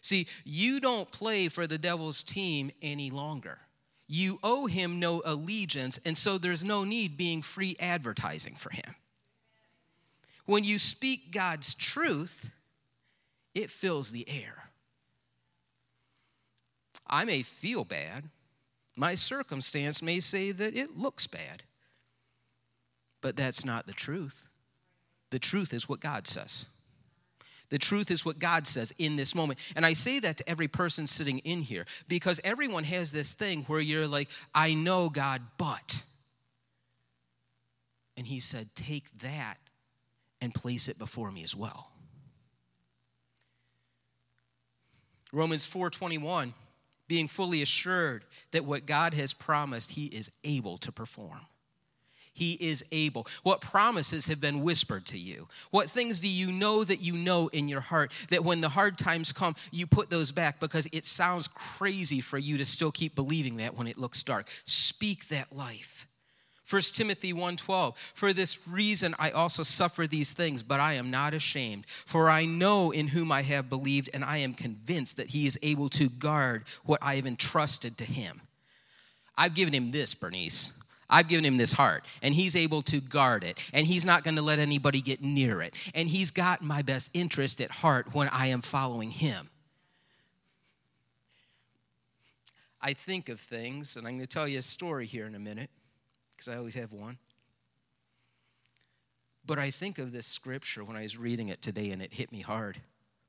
See, 0.00 0.26
you 0.44 0.80
don't 0.80 1.12
play 1.12 1.46
for 1.48 1.68
the 1.68 1.78
devil's 1.78 2.24
team 2.24 2.72
any 2.82 3.10
longer 3.10 3.60
you 4.14 4.38
owe 4.44 4.66
him 4.66 5.00
no 5.00 5.22
allegiance, 5.24 5.98
and 6.04 6.16
so 6.16 6.38
there's 6.38 6.64
no 6.64 6.84
need 6.84 7.16
being 7.16 7.42
free 7.42 7.74
advertising 7.80 8.54
for 8.54 8.70
him. 8.70 8.94
When 10.46 10.62
you 10.62 10.78
speak 10.78 11.32
God's 11.32 11.74
truth, 11.74 12.52
it 13.54 13.70
fills 13.70 14.12
the 14.12 14.28
air. 14.28 14.70
I 17.08 17.24
may 17.24 17.42
feel 17.42 17.84
bad. 17.84 18.30
My 18.96 19.16
circumstance 19.16 20.00
may 20.00 20.20
say 20.20 20.52
that 20.52 20.76
it 20.76 20.96
looks 20.96 21.26
bad. 21.26 21.64
But 23.20 23.36
that's 23.36 23.64
not 23.64 23.86
the 23.86 23.92
truth. 23.92 24.48
The 25.30 25.38
truth 25.40 25.74
is 25.74 25.88
what 25.88 26.00
God 26.00 26.28
says. 26.28 26.66
The 27.70 27.78
truth 27.78 28.10
is 28.10 28.24
what 28.24 28.38
God 28.38 28.66
says 28.66 28.92
in 28.98 29.16
this 29.16 29.34
moment. 29.34 29.58
And 29.74 29.86
I 29.86 29.94
say 29.94 30.20
that 30.20 30.36
to 30.38 30.48
every 30.48 30.68
person 30.68 31.06
sitting 31.06 31.38
in 31.40 31.60
here 31.60 31.86
because 32.08 32.40
everyone 32.44 32.84
has 32.84 33.10
this 33.10 33.34
thing 33.34 33.62
where 33.62 33.80
you're 33.80 34.06
like, 34.06 34.28
I 34.54 34.74
know 34.74 35.08
God, 35.08 35.42
but. 35.58 36.02
And 38.16 38.26
He 38.26 38.40
said, 38.40 38.66
Take 38.74 39.10
that 39.18 39.56
and 40.40 40.54
place 40.54 40.88
it 40.88 40.98
before 40.98 41.30
me 41.30 41.42
as 41.42 41.56
well. 41.56 41.90
Romans 45.32 45.68
4:21 45.68 46.52
being 47.06 47.28
fully 47.28 47.60
assured 47.60 48.24
that 48.52 48.64
what 48.64 48.86
God 48.86 49.12
has 49.14 49.34
promised 49.34 49.90
he 49.90 50.06
is 50.06 50.30
able 50.42 50.78
to 50.78 50.90
perform. 50.90 51.40
He 52.34 52.54
is 52.54 52.84
able. 52.90 53.26
What 53.44 53.60
promises 53.60 54.26
have 54.26 54.40
been 54.40 54.62
whispered 54.62 55.06
to 55.06 55.18
you? 55.18 55.46
What 55.70 55.88
things 55.88 56.18
do 56.18 56.28
you 56.28 56.50
know 56.50 56.82
that 56.82 57.00
you 57.00 57.14
know 57.14 57.48
in 57.48 57.68
your 57.68 57.80
heart 57.80 58.12
that 58.30 58.44
when 58.44 58.60
the 58.60 58.68
hard 58.68 58.98
times 58.98 59.32
come, 59.32 59.54
you 59.70 59.86
put 59.86 60.10
those 60.10 60.32
back 60.32 60.58
because 60.58 60.88
it 60.92 61.04
sounds 61.04 61.46
crazy 61.46 62.20
for 62.20 62.36
you 62.36 62.58
to 62.58 62.64
still 62.64 62.90
keep 62.90 63.14
believing 63.14 63.58
that 63.58 63.76
when 63.76 63.86
it 63.86 63.96
looks 63.96 64.22
dark? 64.24 64.48
Speak 64.64 65.28
that 65.28 65.54
life. 65.54 66.08
1 66.68 66.80
Timothy 66.94 67.32
1:12 67.32 67.96
For 68.14 68.32
this 68.32 68.66
reason 68.66 69.14
I 69.18 69.30
also 69.30 69.62
suffer 69.62 70.06
these 70.06 70.32
things 70.32 70.62
but 70.62 70.80
I 70.80 70.94
am 70.94 71.10
not 71.10 71.34
ashamed 71.34 71.86
for 72.06 72.30
I 72.30 72.46
know 72.46 72.90
in 72.90 73.08
whom 73.08 73.30
I 73.30 73.42
have 73.42 73.68
believed 73.68 74.08
and 74.14 74.24
I 74.24 74.38
am 74.38 74.54
convinced 74.54 75.18
that 75.18 75.28
he 75.28 75.46
is 75.46 75.58
able 75.62 75.90
to 75.90 76.08
guard 76.08 76.64
what 76.84 77.00
I 77.02 77.16
have 77.16 77.26
entrusted 77.26 77.98
to 77.98 78.04
him. 78.04 78.40
I've 79.36 79.54
given 79.54 79.74
him 79.74 79.90
this 79.90 80.14
Bernice. 80.14 80.83
I've 81.08 81.28
given 81.28 81.44
him 81.44 81.56
this 81.56 81.72
heart 81.72 82.04
and 82.22 82.34
he's 82.34 82.56
able 82.56 82.82
to 82.82 83.00
guard 83.00 83.44
it 83.44 83.58
and 83.72 83.86
he's 83.86 84.04
not 84.04 84.24
going 84.24 84.36
to 84.36 84.42
let 84.42 84.58
anybody 84.58 85.00
get 85.00 85.22
near 85.22 85.60
it 85.62 85.74
and 85.94 86.08
he's 86.08 86.30
got 86.30 86.62
my 86.62 86.82
best 86.82 87.10
interest 87.14 87.60
at 87.60 87.70
heart 87.70 88.14
when 88.14 88.28
I 88.28 88.46
am 88.46 88.62
following 88.62 89.10
him. 89.10 89.48
I 92.80 92.92
think 92.92 93.28
of 93.28 93.40
things 93.40 93.96
and 93.96 94.06
I'm 94.06 94.16
going 94.16 94.26
to 94.26 94.34
tell 94.34 94.48
you 94.48 94.58
a 94.58 94.62
story 94.62 95.06
here 95.06 95.26
in 95.26 95.34
a 95.34 95.38
minute 95.38 95.70
because 96.30 96.48
I 96.48 96.56
always 96.56 96.74
have 96.74 96.92
one. 96.92 97.18
But 99.46 99.58
I 99.58 99.70
think 99.70 99.98
of 99.98 100.12
this 100.12 100.26
scripture 100.26 100.84
when 100.84 100.96
I 100.96 101.02
was 101.02 101.18
reading 101.18 101.48
it 101.48 101.60
today 101.60 101.90
and 101.90 102.00
it 102.00 102.14
hit 102.14 102.32
me 102.32 102.40
hard. 102.40 102.78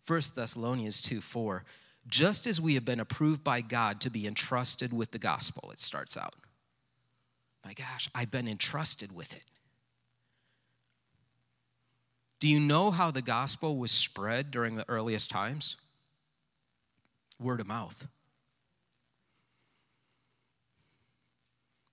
1 0.08 0.22
Thessalonians 0.36 1.02
2 1.02 1.20
4. 1.22 1.64
Just 2.08 2.46
as 2.46 2.62
we 2.62 2.76
have 2.76 2.86
been 2.86 3.00
approved 3.00 3.44
by 3.44 3.62
God 3.62 4.00
to 4.02 4.12
be 4.12 4.28
entrusted 4.28 4.94
with 4.94 5.12
the 5.12 5.18
gospel, 5.18 5.72
it 5.72 5.80
starts 5.80 6.16
out. 6.16 6.36
My 7.66 7.74
gosh, 7.74 8.08
I've 8.16 8.32
been 8.32 8.48
entrusted 8.48 9.14
with 9.14 9.36
it. 9.36 9.44
Do 12.40 12.48
you 12.48 12.60
know 12.60 12.92
how 12.92 13.12
the 13.12 13.22
gospel 13.22 13.78
was 13.78 13.92
spread 13.92 14.52
during 14.52 14.76
the 14.76 14.88
earliest 14.88 15.32
times? 15.32 15.78
Word 17.40 17.60
of 17.60 17.68
mouth. 17.68 18.08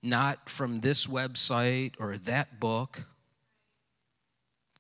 not 0.03 0.49
from 0.49 0.81
this 0.81 1.07
website 1.07 1.93
or 1.99 2.17
that 2.19 2.59
book, 2.59 3.05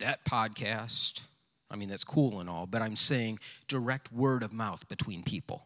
that 0.00 0.24
podcast. 0.24 1.22
I 1.70 1.76
mean, 1.76 1.88
that's 1.88 2.04
cool 2.04 2.40
and 2.40 2.50
all, 2.50 2.66
but 2.66 2.82
I'm 2.82 2.96
saying 2.96 3.38
direct 3.68 4.12
word 4.12 4.42
of 4.42 4.52
mouth 4.52 4.86
between 4.88 5.22
people. 5.22 5.64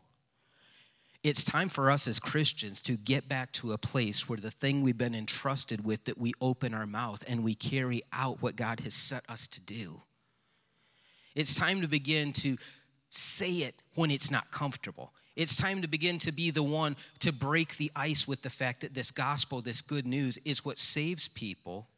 It's 1.26 1.42
time 1.42 1.68
for 1.68 1.90
us 1.90 2.06
as 2.06 2.20
Christians 2.20 2.80
to 2.82 2.92
get 2.92 3.28
back 3.28 3.50
to 3.54 3.72
a 3.72 3.78
place 3.78 4.28
where 4.28 4.38
the 4.38 4.48
thing 4.48 4.82
we've 4.82 4.96
been 4.96 5.12
entrusted 5.12 5.84
with 5.84 6.04
that 6.04 6.18
we 6.18 6.32
open 6.40 6.72
our 6.72 6.86
mouth 6.86 7.24
and 7.26 7.42
we 7.42 7.56
carry 7.56 8.02
out 8.12 8.40
what 8.40 8.54
God 8.54 8.78
has 8.78 8.94
set 8.94 9.28
us 9.28 9.48
to 9.48 9.60
do. 9.60 10.02
It's 11.34 11.56
time 11.56 11.80
to 11.80 11.88
begin 11.88 12.32
to 12.34 12.56
say 13.08 13.50
it 13.50 13.74
when 13.96 14.12
it's 14.12 14.30
not 14.30 14.52
comfortable. 14.52 15.12
It's 15.34 15.56
time 15.56 15.82
to 15.82 15.88
begin 15.88 16.20
to 16.20 16.30
be 16.30 16.52
the 16.52 16.62
one 16.62 16.94
to 17.18 17.32
break 17.32 17.76
the 17.76 17.90
ice 17.96 18.28
with 18.28 18.42
the 18.42 18.48
fact 18.48 18.82
that 18.82 18.94
this 18.94 19.10
gospel, 19.10 19.60
this 19.60 19.82
good 19.82 20.06
news, 20.06 20.38
is 20.44 20.64
what 20.64 20.78
saves 20.78 21.26
people 21.26 21.88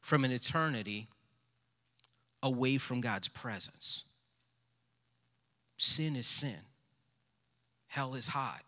from 0.00 0.24
an 0.24 0.30
eternity 0.30 1.08
away 2.44 2.78
from 2.78 3.00
God's 3.00 3.26
presence. 3.26 4.04
Sin 5.78 6.14
is 6.14 6.28
sin, 6.28 6.60
hell 7.90 8.14
is 8.14 8.28
hot. 8.28 8.62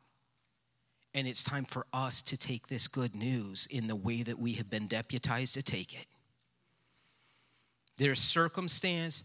And 1.14 1.28
it's 1.28 1.44
time 1.44 1.64
for 1.64 1.86
us 1.92 2.22
to 2.22 2.36
take 2.36 2.66
this 2.66 2.88
good 2.88 3.14
news 3.14 3.68
in 3.70 3.86
the 3.86 3.96
way 3.96 4.22
that 4.22 4.38
we 4.38 4.52
have 4.54 4.68
been 4.68 4.86
deputized 4.86 5.54
to 5.54 5.62
take 5.62 5.94
it. 5.94 6.06
There's 7.98 8.18
circumstance, 8.18 9.22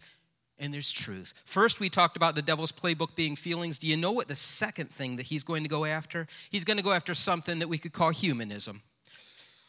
and 0.58 0.72
there's 0.72 0.92
truth. 0.92 1.34
First, 1.46 1.80
we 1.80 1.88
talked 1.88 2.16
about 2.16 2.34
the 2.34 2.42
devil's 2.42 2.72
playbook 2.72 3.16
being 3.16 3.36
feelings. 3.36 3.78
Do 3.78 3.88
you 3.88 3.96
know 3.96 4.12
what 4.12 4.28
the 4.28 4.34
second 4.34 4.90
thing 4.90 5.16
that 5.16 5.26
he's 5.26 5.44
going 5.44 5.62
to 5.62 5.68
go 5.68 5.84
after? 5.84 6.26
He's 6.50 6.64
going 6.64 6.76
to 6.76 6.82
go 6.82 6.92
after 6.92 7.14
something 7.14 7.58
that 7.58 7.68
we 7.68 7.78
could 7.78 7.92
call 7.92 8.10
humanism. 8.10 8.82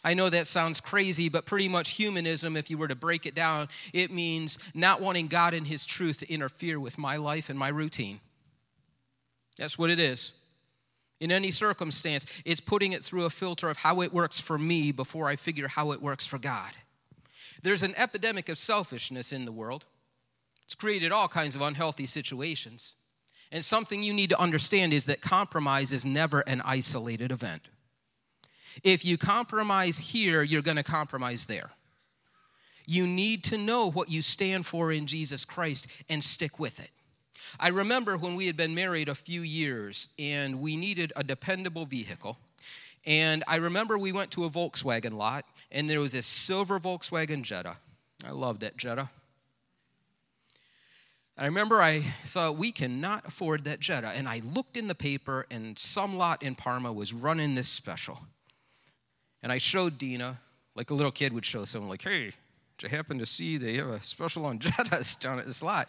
I 0.03 0.13
know 0.13 0.29
that 0.29 0.47
sounds 0.47 0.79
crazy, 0.79 1.27
but 1.29 1.45
pretty 1.45 1.67
much 1.67 1.91
humanism, 1.91 2.55
if 2.55 2.69
you 2.69 2.77
were 2.77 2.87
to 2.87 2.95
break 2.95 3.25
it 3.25 3.35
down, 3.35 3.67
it 3.93 4.11
means 4.11 4.59
not 4.73 5.01
wanting 5.01 5.27
God 5.27 5.53
and 5.53 5.67
His 5.67 5.85
truth 5.85 6.19
to 6.19 6.31
interfere 6.31 6.79
with 6.79 6.97
my 6.97 7.17
life 7.17 7.49
and 7.49 7.57
my 7.57 7.69
routine. 7.69 8.19
That's 9.59 9.77
what 9.77 9.89
it 9.89 9.99
is. 9.99 10.39
In 11.19 11.31
any 11.31 11.51
circumstance, 11.51 12.25
it's 12.45 12.61
putting 12.61 12.93
it 12.93 13.03
through 13.03 13.25
a 13.25 13.29
filter 13.29 13.69
of 13.69 13.77
how 13.77 14.01
it 14.01 14.13
works 14.13 14.39
for 14.39 14.57
me 14.57 14.91
before 14.91 15.27
I 15.27 15.35
figure 15.35 15.67
how 15.67 15.91
it 15.91 16.01
works 16.01 16.25
for 16.25 16.39
God. 16.39 16.71
There's 17.61 17.83
an 17.83 17.93
epidemic 17.97 18.47
of 18.47 18.57
selfishness 18.57 19.33
in 19.33 19.43
the 19.43 19.51
world. 19.51 19.85
It's 20.63 20.75
created 20.75 21.11
all 21.11 21.27
kinds 21.27 21.55
of 21.55 21.61
unhealthy 21.61 22.05
situations. 22.05 22.95
And 23.51 23.65
something 23.65 24.01
you 24.01 24.13
need 24.13 24.29
to 24.29 24.39
understand 24.39 24.93
is 24.93 25.05
that 25.05 25.19
compromise 25.19 25.91
is 25.91 26.05
never 26.05 26.39
an 26.41 26.61
isolated 26.63 27.31
event. 27.31 27.67
If 28.83 29.03
you 29.03 29.17
compromise 29.17 29.97
here, 29.97 30.41
you're 30.41 30.61
going 30.61 30.77
to 30.77 30.83
compromise 30.83 31.47
there. 31.47 31.71
You 32.85 33.05
need 33.05 33.43
to 33.45 33.57
know 33.57 33.91
what 33.91 34.09
you 34.09 34.21
stand 34.21 34.65
for 34.65 34.91
in 34.91 35.05
Jesus 35.05 35.43
Christ 35.43 35.87
and 36.07 36.23
stick 36.23 36.59
with 36.59 36.79
it. 36.79 36.91
I 37.59 37.69
remember 37.69 38.17
when 38.17 38.35
we 38.35 38.47
had 38.47 38.57
been 38.57 38.75
married 38.75 39.07
a 39.07 39.15
few 39.15 39.41
years 39.41 40.13
and 40.19 40.59
we 40.59 40.75
needed 40.75 41.13
a 41.15 41.23
dependable 41.23 41.85
vehicle. 41.85 42.37
And 43.05 43.43
I 43.47 43.57
remember 43.57 43.97
we 43.97 44.11
went 44.11 44.31
to 44.31 44.45
a 44.45 44.49
Volkswagen 44.49 45.13
lot 45.13 45.45
and 45.71 45.89
there 45.89 45.99
was 45.99 46.11
this 46.11 46.25
silver 46.25 46.79
Volkswagen 46.79 47.43
Jetta. 47.43 47.77
I 48.25 48.31
loved 48.31 48.61
that 48.61 48.75
Jetta. 48.75 49.09
I 51.39 51.45
remember 51.45 51.81
I 51.81 52.01
thought, 52.01 52.57
we 52.57 52.73
cannot 52.73 53.25
afford 53.25 53.63
that 53.63 53.79
Jetta. 53.79 54.09
And 54.09 54.27
I 54.27 54.41
looked 54.43 54.75
in 54.75 54.87
the 54.87 54.95
paper, 54.95 55.45
and 55.49 55.79
some 55.79 56.17
lot 56.17 56.43
in 56.43 56.53
Parma 56.53 56.91
was 56.91 57.13
running 57.13 57.55
this 57.55 57.69
special. 57.69 58.19
And 59.41 59.49
I 59.49 59.57
showed 59.57 59.97
Dina, 59.97 60.37
like 60.75 60.89
a 60.89 60.93
little 60.93 61.13
kid 61.13 61.31
would 61.31 61.45
show 61.45 61.63
someone, 61.63 61.89
like, 61.89 62.01
hey, 62.01 62.31
did 62.77 62.83
you 62.83 62.89
happen 62.89 63.19
to 63.19 63.25
see 63.25 63.55
they 63.55 63.77
have 63.77 63.87
a 63.87 64.03
special 64.03 64.45
on 64.45 64.59
Jettas 64.59 65.17
down 65.17 65.39
at 65.39 65.45
this 65.45 65.63
lot? 65.63 65.87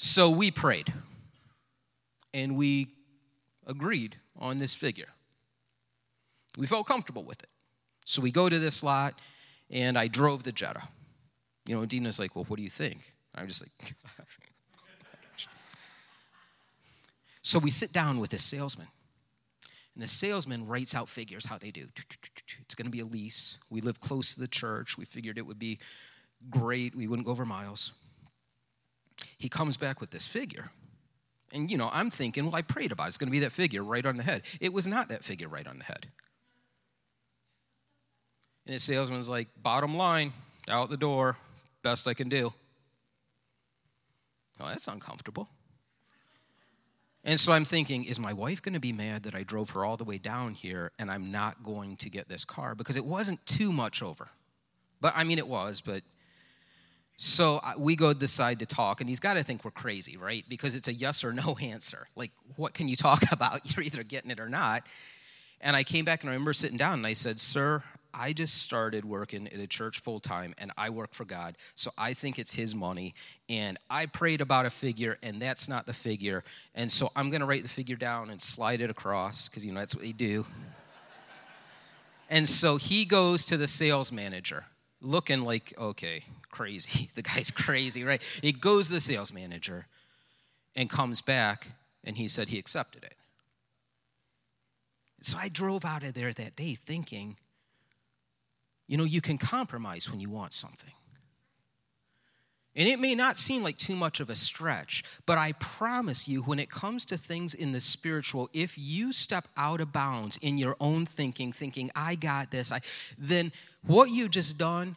So 0.00 0.30
we 0.30 0.52
prayed, 0.52 0.92
and 2.32 2.56
we 2.56 2.86
agreed 3.66 4.14
on 4.38 4.60
this 4.60 4.72
figure. 4.72 5.08
We 6.56 6.68
felt 6.68 6.86
comfortable 6.86 7.24
with 7.24 7.42
it. 7.42 7.48
So 8.04 8.22
we 8.22 8.30
go 8.30 8.48
to 8.48 8.60
this 8.60 8.84
lot, 8.84 9.14
and 9.70 9.98
I 9.98 10.06
drove 10.06 10.44
the 10.44 10.52
Jetta. 10.52 10.82
You 11.66 11.74
know, 11.74 11.84
Dina's 11.84 12.20
like, 12.20 12.36
well, 12.36 12.44
what 12.46 12.58
do 12.58 12.62
you 12.62 12.70
think? 12.70 13.12
I'm 13.34 13.48
just 13.48 13.64
like, 13.64 13.94
so 17.42 17.58
we 17.58 17.70
sit 17.70 17.92
down 17.92 18.20
with 18.20 18.30
this 18.30 18.44
salesman. 18.44 18.86
And 19.94 20.02
the 20.04 20.08
salesman 20.08 20.68
writes 20.68 20.94
out 20.94 21.08
figures 21.08 21.44
how 21.44 21.58
they 21.58 21.72
do. 21.72 21.88
It's 22.60 22.76
going 22.76 22.86
to 22.86 22.92
be 22.92 23.00
a 23.00 23.04
lease. 23.04 23.58
We 23.68 23.80
live 23.80 24.00
close 24.00 24.34
to 24.34 24.40
the 24.40 24.46
church. 24.46 24.96
We 24.96 25.04
figured 25.04 25.38
it 25.38 25.46
would 25.46 25.58
be 25.58 25.80
great. 26.48 26.94
We 26.94 27.08
wouldn't 27.08 27.26
go 27.26 27.32
over 27.32 27.44
miles. 27.44 27.94
He 29.38 29.48
comes 29.48 29.76
back 29.76 30.00
with 30.00 30.10
this 30.10 30.26
figure. 30.26 30.70
And, 31.52 31.70
you 31.70 31.78
know, 31.78 31.88
I'm 31.92 32.10
thinking, 32.10 32.44
well, 32.44 32.56
I 32.56 32.62
prayed 32.62 32.92
about 32.92 33.04
it. 33.04 33.08
It's 33.08 33.18
going 33.18 33.28
to 33.28 33.32
be 33.32 33.38
that 33.38 33.52
figure 33.52 33.82
right 33.82 34.04
on 34.04 34.16
the 34.16 34.22
head. 34.22 34.42
It 34.60 34.72
was 34.72 34.86
not 34.86 35.08
that 35.08 35.24
figure 35.24 35.48
right 35.48 35.66
on 35.66 35.78
the 35.78 35.84
head. 35.84 36.06
And 38.66 38.74
the 38.74 38.80
salesman's 38.80 39.30
like, 39.30 39.48
bottom 39.62 39.94
line, 39.94 40.32
out 40.68 40.90
the 40.90 40.96
door, 40.96 41.36
best 41.82 42.06
I 42.06 42.12
can 42.12 42.28
do. 42.28 42.52
Oh, 44.60 44.66
that's 44.66 44.88
uncomfortable. 44.88 45.48
And 47.24 47.38
so 47.38 47.52
I'm 47.52 47.64
thinking, 47.64 48.04
is 48.04 48.18
my 48.18 48.32
wife 48.32 48.60
going 48.60 48.74
to 48.74 48.80
be 48.80 48.92
mad 48.92 49.22
that 49.22 49.34
I 49.34 49.42
drove 49.42 49.70
her 49.70 49.84
all 49.84 49.96
the 49.96 50.04
way 50.04 50.18
down 50.18 50.54
here 50.54 50.92
and 50.98 51.10
I'm 51.10 51.30
not 51.30 51.62
going 51.62 51.96
to 51.98 52.10
get 52.10 52.28
this 52.28 52.44
car? 52.44 52.74
Because 52.74 52.96
it 52.96 53.04
wasn't 53.04 53.44
too 53.46 53.72
much 53.72 54.02
over. 54.02 54.28
But 55.00 55.14
I 55.16 55.24
mean, 55.24 55.38
it 55.38 55.48
was, 55.48 55.80
but. 55.80 56.02
So 57.20 57.60
we 57.76 57.96
go 57.96 58.14
decide 58.14 58.60
to 58.60 58.66
talk, 58.66 59.00
and 59.00 59.08
he's 59.08 59.18
got 59.18 59.34
to 59.34 59.42
think 59.42 59.64
we're 59.64 59.72
crazy, 59.72 60.16
right? 60.16 60.44
Because 60.48 60.76
it's 60.76 60.86
a 60.86 60.92
yes 60.92 61.24
or 61.24 61.32
no 61.32 61.58
answer. 61.62 62.06
Like, 62.14 62.30
what 62.54 62.74
can 62.74 62.86
you 62.86 62.94
talk 62.94 63.22
about? 63.32 63.76
You're 63.76 63.84
either 63.84 64.04
getting 64.04 64.30
it 64.30 64.38
or 64.40 64.48
not. 64.48 64.86
And 65.60 65.74
I 65.74 65.82
came 65.82 66.04
back 66.04 66.22
and 66.22 66.30
I 66.30 66.32
remember 66.34 66.52
sitting 66.52 66.76
down 66.76 66.94
and 66.94 67.06
I 67.06 67.14
said, 67.14 67.40
Sir, 67.40 67.82
I 68.14 68.32
just 68.32 68.62
started 68.62 69.04
working 69.04 69.48
at 69.48 69.58
a 69.58 69.66
church 69.66 69.98
full 69.98 70.20
time 70.20 70.54
and 70.58 70.70
I 70.78 70.90
work 70.90 71.12
for 71.12 71.24
God. 71.24 71.56
So 71.74 71.90
I 71.98 72.14
think 72.14 72.38
it's 72.38 72.54
His 72.54 72.76
money. 72.76 73.14
And 73.48 73.78
I 73.90 74.06
prayed 74.06 74.40
about 74.40 74.66
a 74.66 74.70
figure 74.70 75.18
and 75.20 75.42
that's 75.42 75.68
not 75.68 75.86
the 75.86 75.92
figure. 75.92 76.44
And 76.76 76.90
so 76.90 77.08
I'm 77.16 77.30
going 77.30 77.40
to 77.40 77.46
write 77.46 77.64
the 77.64 77.68
figure 77.68 77.96
down 77.96 78.30
and 78.30 78.40
slide 78.40 78.80
it 78.80 78.90
across 78.90 79.48
because, 79.48 79.66
you 79.66 79.72
know, 79.72 79.80
that's 79.80 79.96
what 79.96 80.04
they 80.04 80.12
do. 80.12 80.46
and 82.30 82.48
so 82.48 82.76
he 82.76 83.04
goes 83.04 83.44
to 83.46 83.56
the 83.56 83.66
sales 83.66 84.12
manager 84.12 84.66
looking 85.00 85.42
like, 85.42 85.74
okay, 85.78 86.22
crazy. 86.50 87.10
The 87.14 87.22
guy's 87.22 87.50
crazy, 87.50 88.04
right? 88.04 88.22
He 88.42 88.52
goes 88.52 88.88
to 88.88 88.94
the 88.94 89.00
sales 89.00 89.32
manager 89.32 89.86
and 90.76 90.88
comes 90.88 91.20
back 91.20 91.68
and 92.04 92.16
he 92.16 92.28
said 92.28 92.48
he 92.48 92.58
accepted 92.58 93.04
it. 93.04 93.14
So 95.20 95.36
I 95.36 95.48
drove 95.48 95.84
out 95.84 96.04
of 96.04 96.14
there 96.14 96.32
that 96.32 96.54
day 96.54 96.74
thinking, 96.74 97.36
you 98.86 98.96
know, 98.96 99.04
you 99.04 99.20
can 99.20 99.36
compromise 99.36 100.10
when 100.10 100.20
you 100.20 100.30
want 100.30 100.52
something. 100.52 100.92
And 102.78 102.88
it 102.88 103.00
may 103.00 103.16
not 103.16 103.36
seem 103.36 103.64
like 103.64 103.76
too 103.76 103.96
much 103.96 104.20
of 104.20 104.30
a 104.30 104.36
stretch, 104.36 105.02
but 105.26 105.36
I 105.36 105.50
promise 105.52 106.28
you, 106.28 106.42
when 106.42 106.60
it 106.60 106.70
comes 106.70 107.04
to 107.06 107.16
things 107.16 107.52
in 107.52 107.72
the 107.72 107.80
spiritual, 107.80 108.48
if 108.52 108.78
you 108.78 109.12
step 109.12 109.48
out 109.56 109.80
of 109.80 109.92
bounds 109.92 110.36
in 110.36 110.58
your 110.58 110.76
own 110.78 111.04
thinking, 111.04 111.50
thinking, 111.50 111.90
I 111.96 112.14
got 112.14 112.52
this, 112.52 112.70
I, 112.70 112.78
then 113.18 113.50
what 113.84 114.10
you 114.10 114.28
just 114.28 114.58
done 114.58 114.94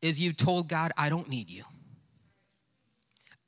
is 0.00 0.20
you 0.20 0.32
told 0.32 0.68
God, 0.68 0.92
I 0.96 1.08
don't 1.08 1.28
need 1.28 1.50
you. 1.50 1.64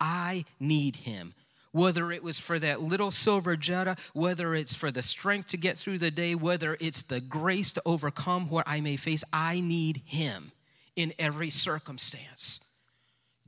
I 0.01 0.45
need 0.59 0.97
Him. 0.97 1.33
Whether 1.71 2.11
it 2.11 2.25
was 2.25 2.41
for 2.41 2.59
that 2.59 2.83
little 2.83 3.13
silver 3.13 3.55
Jetta, 3.55 3.95
whether 4.15 4.53
it's 4.53 4.75
for 4.75 4.91
the 4.91 5.03
strength 5.03 5.47
to 5.51 5.57
get 5.57 5.77
through 5.77 5.99
the 5.99 6.11
day, 6.11 6.35
whether 6.35 6.77
it's 6.81 7.05
the 7.05 7.21
grace 7.21 7.71
to 7.75 7.83
overcome 7.87 8.51
what 8.51 8.67
I 8.67 8.81
may 8.81 8.97
face, 8.97 9.23
I 9.33 9.61
need 9.61 10.03
Him 10.07 10.51
in 10.97 11.15
every 11.21 11.51
circumstance. 11.51 12.68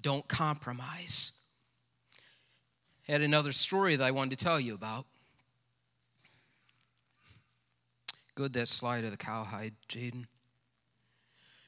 Don't 0.00 0.26
compromise. 0.28 1.44
I 3.08 3.12
Had 3.12 3.22
another 3.22 3.52
story 3.52 3.96
that 3.96 4.04
I 4.04 4.10
wanted 4.10 4.38
to 4.38 4.44
tell 4.44 4.60
you 4.60 4.74
about. 4.74 5.06
Good 8.34 8.52
that 8.54 8.68
slide 8.68 9.04
of 9.04 9.10
the 9.10 9.16
cowhide, 9.16 9.74
Jaden. 9.88 10.26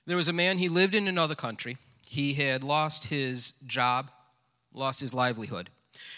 There 0.07 0.17
was 0.17 0.29
a 0.29 0.33
man, 0.33 0.59
he 0.59 0.69
lived 0.69 0.95
in 0.95 1.09
another 1.09 1.35
country. 1.35 1.77
He 2.07 2.35
had 2.35 2.65
lost 2.65 3.07
his 3.07 3.53
job, 3.67 4.11
lost 4.73 5.01
his 5.01 5.15
livelihood. 5.15 5.71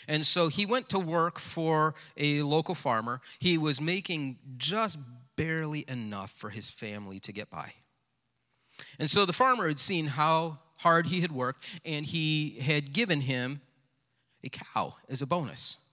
And 0.07 0.25
so 0.25 0.49
he 0.49 0.67
went 0.67 0.89
to 0.91 0.99
work 0.99 1.39
for 1.39 1.95
a 2.17 2.43
local 2.43 2.75
farmer. 2.75 3.21
He 3.39 3.59
was 3.59 3.81
making 3.81 4.39
just 4.57 4.99
barely 5.37 5.85
enough 5.89 6.31
for 6.31 6.51
his 6.51 6.69
family 6.69 7.19
to 7.21 7.33
get 7.33 7.51
by. 7.51 7.73
And 8.99 9.11
so 9.11 9.27
the 9.27 9.33
farmer 9.33 9.69
had 9.69 9.79
seen 9.79 10.07
how 10.07 10.59
hard 10.85 11.07
he 11.07 11.23
had 11.23 11.33
worked, 11.33 11.67
and 11.85 12.05
he 12.07 12.59
had 12.61 12.93
given 12.93 13.23
him 13.23 13.61
a 14.45 14.51
cow 14.51 14.95
as 15.09 15.23
a 15.23 15.27
bonus. 15.27 15.89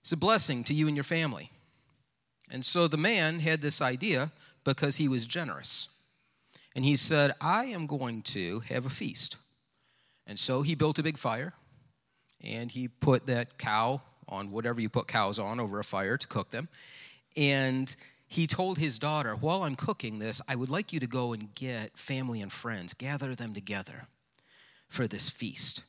It's 0.00 0.12
a 0.12 0.16
blessing 0.16 0.62
to 0.64 0.74
you 0.74 0.86
and 0.86 0.96
your 0.96 1.04
family. 1.04 1.48
And 2.50 2.62
so 2.62 2.86
the 2.86 2.98
man 2.98 3.40
had 3.40 3.62
this 3.62 3.80
idea 3.80 4.30
because 4.62 4.96
he 4.96 5.08
was 5.08 5.24
generous. 5.24 6.02
And 6.76 6.84
he 6.84 6.96
said, 6.96 7.32
I 7.40 7.64
am 7.66 7.86
going 7.86 8.20
to 8.22 8.60
have 8.68 8.84
a 8.84 8.90
feast. 8.90 9.38
And 10.26 10.38
so 10.38 10.60
he 10.60 10.74
built 10.74 10.98
a 10.98 11.02
big 11.02 11.16
fire 11.16 11.54
and 12.42 12.70
he 12.70 12.88
put 12.88 13.26
that 13.26 13.56
cow 13.56 14.02
on 14.28 14.50
whatever 14.50 14.80
you 14.80 14.90
put 14.90 15.08
cows 15.08 15.38
on 15.38 15.58
over 15.58 15.78
a 15.78 15.84
fire 15.84 16.18
to 16.18 16.26
cook 16.26 16.50
them. 16.50 16.68
And 17.36 17.94
he 18.34 18.48
told 18.48 18.78
his 18.78 18.98
daughter, 18.98 19.36
While 19.36 19.62
I'm 19.62 19.76
cooking 19.76 20.18
this, 20.18 20.42
I 20.48 20.56
would 20.56 20.68
like 20.68 20.92
you 20.92 20.98
to 20.98 21.06
go 21.06 21.32
and 21.32 21.54
get 21.54 21.96
family 21.96 22.42
and 22.42 22.50
friends, 22.50 22.92
gather 22.92 23.32
them 23.36 23.54
together 23.54 24.08
for 24.88 25.06
this 25.06 25.30
feast. 25.30 25.84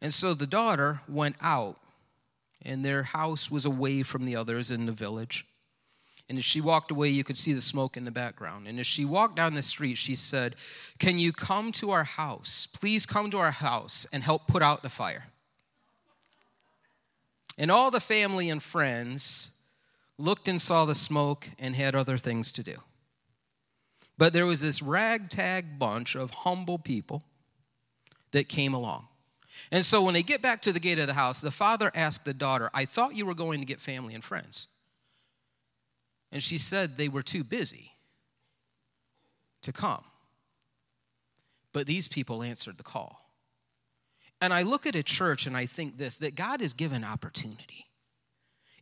And 0.00 0.12
so 0.12 0.34
the 0.34 0.46
daughter 0.46 1.02
went 1.08 1.36
out, 1.40 1.76
and 2.64 2.84
their 2.84 3.04
house 3.04 3.48
was 3.48 3.64
away 3.64 4.02
from 4.02 4.24
the 4.24 4.34
others 4.34 4.72
in 4.72 4.86
the 4.86 4.92
village. 4.92 5.44
And 6.28 6.36
as 6.36 6.44
she 6.44 6.60
walked 6.60 6.90
away, 6.90 7.10
you 7.10 7.22
could 7.22 7.38
see 7.38 7.52
the 7.52 7.60
smoke 7.60 7.96
in 7.96 8.04
the 8.04 8.10
background. 8.10 8.66
And 8.66 8.80
as 8.80 8.86
she 8.86 9.04
walked 9.04 9.36
down 9.36 9.54
the 9.54 9.62
street, 9.62 9.98
she 9.98 10.16
said, 10.16 10.56
Can 10.98 11.20
you 11.20 11.32
come 11.32 11.70
to 11.72 11.92
our 11.92 12.04
house? 12.04 12.66
Please 12.66 13.06
come 13.06 13.30
to 13.30 13.38
our 13.38 13.52
house 13.52 14.04
and 14.12 14.24
help 14.24 14.48
put 14.48 14.62
out 14.62 14.82
the 14.82 14.88
fire. 14.88 15.26
And 17.56 17.70
all 17.70 17.92
the 17.92 18.00
family 18.00 18.50
and 18.50 18.60
friends 18.60 19.61
looked 20.18 20.48
and 20.48 20.60
saw 20.60 20.84
the 20.84 20.94
smoke, 20.94 21.48
and 21.58 21.74
had 21.74 21.94
other 21.94 22.18
things 22.18 22.52
to 22.52 22.62
do. 22.62 22.76
But 24.18 24.32
there 24.32 24.46
was 24.46 24.60
this 24.60 24.82
ragtag 24.82 25.78
bunch 25.78 26.14
of 26.14 26.30
humble 26.30 26.78
people 26.78 27.24
that 28.30 28.48
came 28.48 28.74
along. 28.74 29.08
And 29.70 29.84
so 29.84 30.02
when 30.02 30.14
they 30.14 30.22
get 30.22 30.42
back 30.42 30.62
to 30.62 30.72
the 30.72 30.80
gate 30.80 30.98
of 30.98 31.06
the 31.06 31.14
house, 31.14 31.40
the 31.40 31.50
father 31.50 31.90
asked 31.94 32.24
the 32.24 32.34
daughter, 32.34 32.70
I 32.74 32.84
thought 32.84 33.14
you 33.14 33.26
were 33.26 33.34
going 33.34 33.60
to 33.60 33.66
get 33.66 33.80
family 33.80 34.14
and 34.14 34.24
friends. 34.24 34.68
And 36.30 36.42
she 36.42 36.58
said 36.58 36.96
they 36.96 37.08
were 37.08 37.22
too 37.22 37.44
busy 37.44 37.92
to 39.62 39.72
come. 39.72 40.04
But 41.72 41.86
these 41.86 42.08
people 42.08 42.42
answered 42.42 42.76
the 42.76 42.82
call. 42.82 43.30
And 44.40 44.52
I 44.52 44.62
look 44.62 44.86
at 44.86 44.96
a 44.96 45.02
church 45.02 45.46
and 45.46 45.56
I 45.56 45.66
think 45.66 45.98
this 45.98 46.18
that 46.18 46.34
God 46.34 46.60
has 46.60 46.72
given 46.72 47.04
opportunity. 47.04 47.86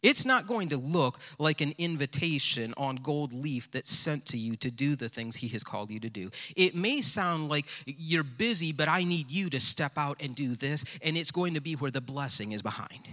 It's 0.03 0.25
not 0.25 0.47
going 0.47 0.71
to 0.71 0.77
look 0.77 1.19
like 1.39 1.61
an 1.61 1.75
invitation 1.79 2.73
on 2.77 2.97
gold 2.97 3.33
leaf 3.33 3.71
that's 3.71 3.93
sent 3.93 4.27
to 4.27 4.39
you 4.39 4.57
to 4.57 4.71
do 4.71 4.97
the 4.97 5.09
things 5.09 5.37
He 5.37 5.49
has 5.49 5.63
called 5.63 5.91
you 5.91 6.01
to 6.01 6.11
do. 6.11 6.31
It 6.57 6.75
may 6.75 7.01
sound 7.01 7.49
like 7.49 7.67
you're 7.85 8.23
busy, 8.25 8.73
but 8.73 8.89
I 8.89 9.05
need 9.05 9.31
you 9.31 9.51
to 9.51 9.61
step 9.61 9.93
out 9.97 10.23
and 10.23 10.35
do 10.35 10.55
this, 10.55 10.85
and 11.03 11.17
it's 11.17 11.31
going 11.31 11.55
to 11.55 11.61
be 11.61 11.75
where 11.75 11.91
the 11.91 12.01
blessing 12.01 12.53
is 12.53 12.63
behind. 12.63 13.09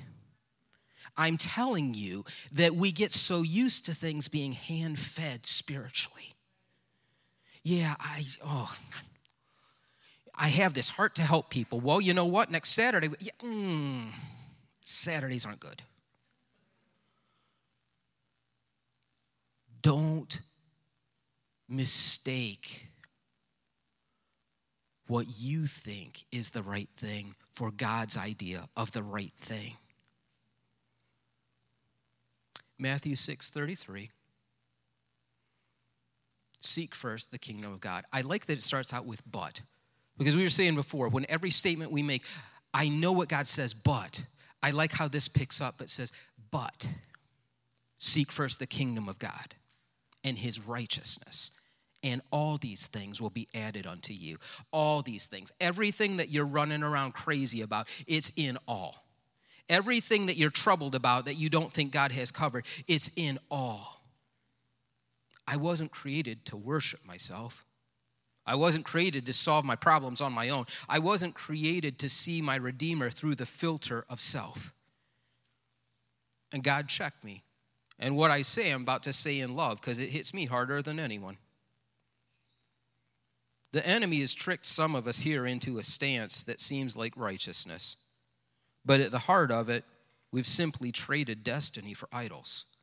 I'm 1.17 1.37
telling 1.37 1.93
you 1.93 2.25
that 2.53 2.75
we 2.75 2.91
get 2.91 3.11
so 3.11 3.41
used 3.41 3.87
to 3.87 3.95
things 3.95 4.27
being 4.27 4.51
hand 4.51 4.99
fed 4.99 5.45
spiritually. 5.45 6.35
Yeah, 7.63 7.95
I, 7.99 8.23
oh, 8.45 8.73
I 10.35 10.49
have 10.49 10.73
this 10.73 10.89
heart 10.89 11.15
to 11.15 11.23
help 11.23 11.49
people. 11.49 11.79
Well, 11.79 11.99
you 11.99 12.13
know 12.13 12.25
what? 12.25 12.51
Next 12.51 12.69
Saturday, 12.73 13.09
yeah, 13.19 13.31
mm, 13.43 14.11
Saturdays 14.85 15.45
aren't 15.45 15.59
good. 15.59 15.81
Don't 19.87 20.41
mistake 21.69 22.87
what 25.07 25.27
you 25.39 25.65
think 25.65 26.25
is 26.29 26.49
the 26.49 26.61
right 26.61 26.89
thing 26.97 27.35
for 27.53 27.71
God's 27.71 28.17
idea 28.17 28.67
of 28.75 28.91
the 28.91 29.01
right 29.01 29.31
thing. 29.37 29.77
Matthew 32.77 33.15
6:33 33.15 34.09
Seek 36.59 36.93
first 36.93 37.31
the 37.31 37.39
kingdom 37.39 37.71
of 37.71 37.79
God. 37.79 38.03
I 38.11 38.19
like 38.19 38.47
that 38.47 38.57
it 38.57 38.63
starts 38.63 38.93
out 38.93 39.05
with 39.05 39.21
but. 39.25 39.61
Because 40.17 40.35
we 40.35 40.43
were 40.43 40.49
saying 40.49 40.75
before, 40.75 41.07
when 41.07 41.25
every 41.29 41.49
statement 41.49 41.91
we 41.91 42.03
make, 42.03 42.25
I 42.73 42.89
know 42.89 43.13
what 43.13 43.29
God 43.29 43.47
says, 43.47 43.73
but 43.73 44.25
I 44.61 44.71
like 44.71 44.91
how 44.91 45.07
this 45.07 45.29
picks 45.29 45.61
up. 45.61 45.79
It 45.79 45.89
says, 45.89 46.11
but 46.51 46.85
seek 47.97 48.33
first 48.33 48.59
the 48.59 48.67
kingdom 48.67 49.07
of 49.07 49.17
God 49.17 49.55
and 50.27 50.37
his 50.37 50.59
righteousness. 50.67 51.51
And 52.03 52.21
all 52.31 52.57
these 52.57 52.85
things 52.85 53.21
will 53.21 53.29
be 53.29 53.47
added 53.55 53.87
unto 53.87 54.13
you. 54.13 54.37
All 54.71 55.01
these 55.01 55.27
things. 55.27 55.51
Everything 55.59 56.17
that 56.17 56.29
you're 56.29 56.45
running 56.45 56.83
around 56.83 57.13
crazy 57.13 57.61
about, 57.61 57.87
it's 58.05 58.31
in 58.35 58.57
all. 58.67 59.05
Everything 59.69 60.27
that 60.27 60.37
you're 60.37 60.49
troubled 60.49 60.95
about 60.95 61.25
that 61.25 61.35
you 61.35 61.49
don't 61.49 61.71
think 61.71 61.91
God 61.91 62.11
has 62.11 62.29
covered, 62.29 62.65
it's 62.87 63.11
in 63.15 63.39
all. 63.49 64.01
I 65.47 65.55
wasn't 65.55 65.91
created 65.91 66.45
to 66.45 66.57
worship 66.57 67.05
myself. 67.07 67.65
I 68.45 68.55
wasn't 68.55 68.85
created 68.85 69.25
to 69.25 69.33
solve 69.33 69.65
my 69.65 69.75
problems 69.75 70.21
on 70.21 70.33
my 70.33 70.49
own. 70.49 70.65
I 70.87 70.99
wasn't 70.99 71.35
created 71.35 71.99
to 71.99 72.09
see 72.09 72.41
my 72.41 72.55
Redeemer 72.55 73.09
through 73.09 73.35
the 73.35 73.45
filter 73.45 74.05
of 74.09 74.21
self. 74.21 74.73
And 76.53 76.63
God 76.63 76.87
checked 76.87 77.23
me 77.23 77.43
and 77.99 78.15
what 78.15 78.31
I 78.31 78.41
say, 78.41 78.71
I'm 78.71 78.83
about 78.83 79.03
to 79.03 79.13
say 79.13 79.39
in 79.39 79.55
love 79.55 79.81
because 79.81 79.99
it 79.99 80.09
hits 80.09 80.33
me 80.33 80.45
harder 80.45 80.81
than 80.81 80.99
anyone. 80.99 81.37
The 83.71 83.85
enemy 83.85 84.19
has 84.19 84.33
tricked 84.33 84.65
some 84.65 84.95
of 84.95 85.07
us 85.07 85.19
here 85.19 85.45
into 85.45 85.77
a 85.77 85.83
stance 85.83 86.43
that 86.43 86.59
seems 86.59 86.95
like 86.95 87.13
righteousness. 87.17 87.97
But 88.85 89.01
at 89.01 89.11
the 89.11 89.19
heart 89.19 89.51
of 89.51 89.69
it, 89.69 89.83
we've 90.31 90.47
simply 90.47 90.91
traded 90.91 91.43
destiny 91.43 91.93
for 91.93 92.07
idols. 92.11 92.77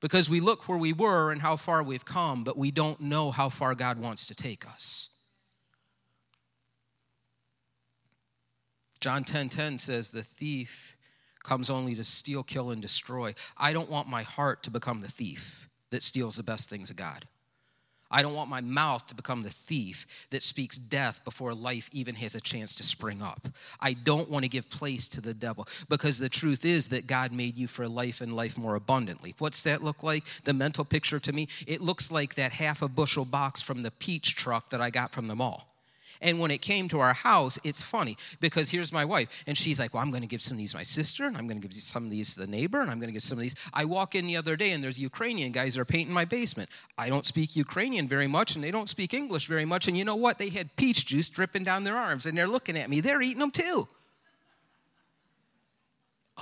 Because 0.00 0.28
we 0.30 0.40
look 0.40 0.68
where 0.68 0.78
we 0.78 0.92
were 0.92 1.30
and 1.30 1.40
how 1.40 1.56
far 1.56 1.82
we've 1.82 2.04
come, 2.04 2.44
but 2.44 2.58
we 2.58 2.70
don't 2.70 3.00
know 3.00 3.30
how 3.30 3.48
far 3.48 3.74
God 3.74 3.98
wants 3.98 4.26
to 4.26 4.34
take 4.34 4.66
us. 4.66 5.13
John 9.04 9.22
10:10 9.22 9.26
10, 9.26 9.48
10 9.50 9.78
says 9.78 10.10
the 10.12 10.22
thief 10.22 10.96
comes 11.42 11.68
only 11.68 11.94
to 11.94 12.04
steal, 12.04 12.42
kill 12.42 12.70
and 12.70 12.80
destroy. 12.80 13.34
I 13.54 13.74
don't 13.74 13.90
want 13.90 14.08
my 14.08 14.22
heart 14.22 14.62
to 14.62 14.70
become 14.70 15.02
the 15.02 15.10
thief 15.10 15.68
that 15.90 16.02
steals 16.02 16.36
the 16.36 16.42
best 16.42 16.70
things 16.70 16.88
of 16.88 16.96
God. 16.96 17.26
I 18.10 18.22
don't 18.22 18.32
want 18.32 18.48
my 18.48 18.62
mouth 18.62 19.06
to 19.08 19.14
become 19.14 19.42
the 19.42 19.50
thief 19.50 20.06
that 20.30 20.42
speaks 20.42 20.78
death 20.78 21.22
before 21.22 21.52
life 21.52 21.90
even 21.92 22.14
has 22.14 22.34
a 22.34 22.40
chance 22.40 22.74
to 22.76 22.82
spring 22.82 23.20
up. 23.20 23.46
I 23.78 23.92
don't 23.92 24.30
want 24.30 24.46
to 24.46 24.48
give 24.48 24.70
place 24.70 25.06
to 25.08 25.20
the 25.20 25.34
devil 25.34 25.68
because 25.90 26.18
the 26.18 26.30
truth 26.30 26.64
is 26.64 26.88
that 26.88 27.06
God 27.06 27.30
made 27.30 27.56
you 27.56 27.66
for 27.66 27.86
life 27.86 28.22
and 28.22 28.32
life 28.32 28.56
more 28.56 28.74
abundantly. 28.74 29.34
What's 29.36 29.64
that 29.64 29.82
look 29.82 30.02
like? 30.02 30.24
The 30.44 30.54
mental 30.54 30.86
picture 30.86 31.20
to 31.20 31.32
me, 31.34 31.48
it 31.66 31.82
looks 31.82 32.10
like 32.10 32.36
that 32.36 32.52
half 32.52 32.80
a 32.80 32.88
bushel 32.88 33.26
box 33.26 33.60
from 33.60 33.82
the 33.82 33.90
peach 33.90 34.34
truck 34.34 34.70
that 34.70 34.80
I 34.80 34.88
got 34.88 35.12
from 35.12 35.26
the 35.26 35.36
mall 35.36 35.73
And 36.24 36.40
when 36.40 36.50
it 36.50 36.62
came 36.62 36.88
to 36.88 37.00
our 37.00 37.12
house, 37.12 37.58
it's 37.64 37.82
funny 37.82 38.16
because 38.40 38.70
here's 38.70 38.94
my 38.94 39.04
wife, 39.04 39.44
and 39.46 39.58
she's 39.58 39.78
like, 39.78 39.92
Well, 39.92 40.02
I'm 40.02 40.10
going 40.10 40.22
to 40.22 40.28
give 40.28 40.40
some 40.40 40.54
of 40.54 40.58
these 40.58 40.72
to 40.72 40.78
my 40.78 40.82
sister, 40.82 41.26
and 41.26 41.36
I'm 41.36 41.46
going 41.46 41.60
to 41.60 41.68
give 41.68 41.76
some 41.76 42.06
of 42.06 42.10
these 42.10 42.32
to 42.34 42.40
the 42.40 42.46
neighbor, 42.46 42.80
and 42.80 42.90
I'm 42.90 42.98
going 42.98 43.10
to 43.10 43.12
give 43.12 43.22
some 43.22 43.36
of 43.36 43.42
these. 43.42 43.54
I 43.74 43.84
walk 43.84 44.14
in 44.14 44.26
the 44.26 44.38
other 44.38 44.56
day, 44.56 44.72
and 44.72 44.82
there's 44.82 44.98
Ukrainian 44.98 45.52
guys 45.52 45.74
that 45.74 45.82
are 45.82 45.84
painting 45.84 46.14
my 46.14 46.24
basement. 46.24 46.70
I 46.96 47.10
don't 47.10 47.26
speak 47.26 47.54
Ukrainian 47.54 48.08
very 48.08 48.26
much, 48.26 48.54
and 48.54 48.64
they 48.64 48.70
don't 48.70 48.88
speak 48.88 49.12
English 49.12 49.46
very 49.48 49.66
much. 49.66 49.86
And 49.86 49.98
you 49.98 50.04
know 50.04 50.16
what? 50.16 50.38
They 50.38 50.48
had 50.48 50.74
peach 50.76 51.04
juice 51.04 51.28
dripping 51.28 51.62
down 51.62 51.84
their 51.84 51.96
arms, 51.96 52.24
and 52.24 52.36
they're 52.36 52.46
looking 52.46 52.78
at 52.78 52.88
me. 52.88 53.00
They're 53.00 53.20
eating 53.20 53.40
them 53.40 53.50
too. 53.50 53.86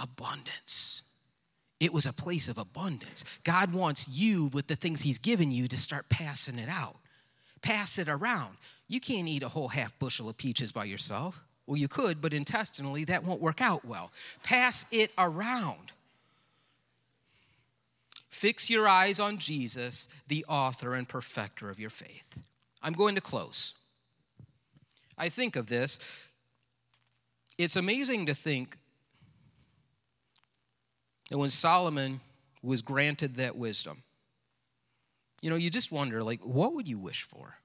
Abundance. 0.00 1.02
It 1.80 1.92
was 1.92 2.06
a 2.06 2.12
place 2.12 2.48
of 2.48 2.56
abundance. 2.56 3.24
God 3.42 3.72
wants 3.72 4.08
you, 4.08 4.46
with 4.52 4.68
the 4.68 4.76
things 4.76 5.02
He's 5.02 5.18
given 5.18 5.50
you, 5.50 5.66
to 5.66 5.76
start 5.76 6.08
passing 6.08 6.60
it 6.60 6.68
out. 6.68 6.94
Pass 7.62 7.98
it 7.98 8.08
around. 8.08 8.56
You 8.88 9.00
can't 9.00 9.28
eat 9.28 9.42
a 9.42 9.48
whole 9.48 9.68
half 9.68 9.98
bushel 9.98 10.28
of 10.28 10.36
peaches 10.36 10.72
by 10.72 10.84
yourself. 10.84 11.42
Well, 11.66 11.76
you 11.76 11.88
could, 11.88 12.20
but 12.20 12.34
intestinally, 12.34 13.04
that 13.04 13.24
won't 13.24 13.40
work 13.40 13.60
out 13.60 13.84
well. 13.84 14.10
Pass 14.42 14.92
it 14.92 15.10
around. 15.16 15.92
Fix 18.28 18.68
your 18.68 18.88
eyes 18.88 19.20
on 19.20 19.38
Jesus, 19.38 20.08
the 20.26 20.44
author 20.48 20.94
and 20.94 21.08
perfecter 21.08 21.70
of 21.70 21.78
your 21.78 21.90
faith. 21.90 22.38
I'm 22.82 22.92
going 22.92 23.14
to 23.14 23.20
close. 23.20 23.74
I 25.16 25.28
think 25.28 25.54
of 25.54 25.68
this. 25.68 26.00
It's 27.58 27.76
amazing 27.76 28.26
to 28.26 28.34
think 28.34 28.76
that 31.30 31.38
when 31.38 31.50
Solomon 31.50 32.20
was 32.62 32.82
granted 32.82 33.36
that 33.36 33.56
wisdom, 33.56 33.98
you 35.40 35.50
know, 35.50 35.56
you 35.56 35.70
just 35.70 35.92
wonder, 35.92 36.24
like, 36.24 36.40
what 36.40 36.74
would 36.74 36.88
you 36.88 36.98
wish 36.98 37.22
for? 37.22 37.56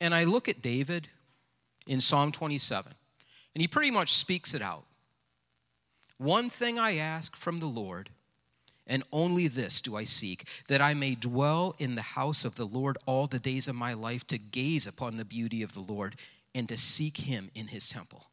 And 0.00 0.14
I 0.14 0.24
look 0.24 0.48
at 0.48 0.62
David 0.62 1.08
in 1.86 2.00
Psalm 2.00 2.32
27, 2.32 2.92
and 3.54 3.62
he 3.62 3.66
pretty 3.66 3.90
much 3.90 4.12
speaks 4.12 4.54
it 4.54 4.62
out. 4.62 4.84
One 6.18 6.50
thing 6.50 6.78
I 6.78 6.96
ask 6.96 7.36
from 7.36 7.58
the 7.58 7.66
Lord, 7.66 8.10
and 8.86 9.02
only 9.12 9.48
this 9.48 9.80
do 9.80 9.96
I 9.96 10.04
seek, 10.04 10.44
that 10.68 10.80
I 10.80 10.94
may 10.94 11.14
dwell 11.14 11.74
in 11.78 11.94
the 11.94 12.02
house 12.02 12.44
of 12.44 12.56
the 12.56 12.64
Lord 12.64 12.98
all 13.06 13.26
the 13.26 13.38
days 13.38 13.68
of 13.68 13.74
my 13.74 13.94
life, 13.94 14.26
to 14.28 14.38
gaze 14.38 14.86
upon 14.86 15.16
the 15.16 15.24
beauty 15.24 15.62
of 15.62 15.74
the 15.74 15.80
Lord 15.80 16.16
and 16.54 16.68
to 16.68 16.76
seek 16.76 17.18
him 17.18 17.50
in 17.54 17.68
his 17.68 17.88
temple. 17.88 18.26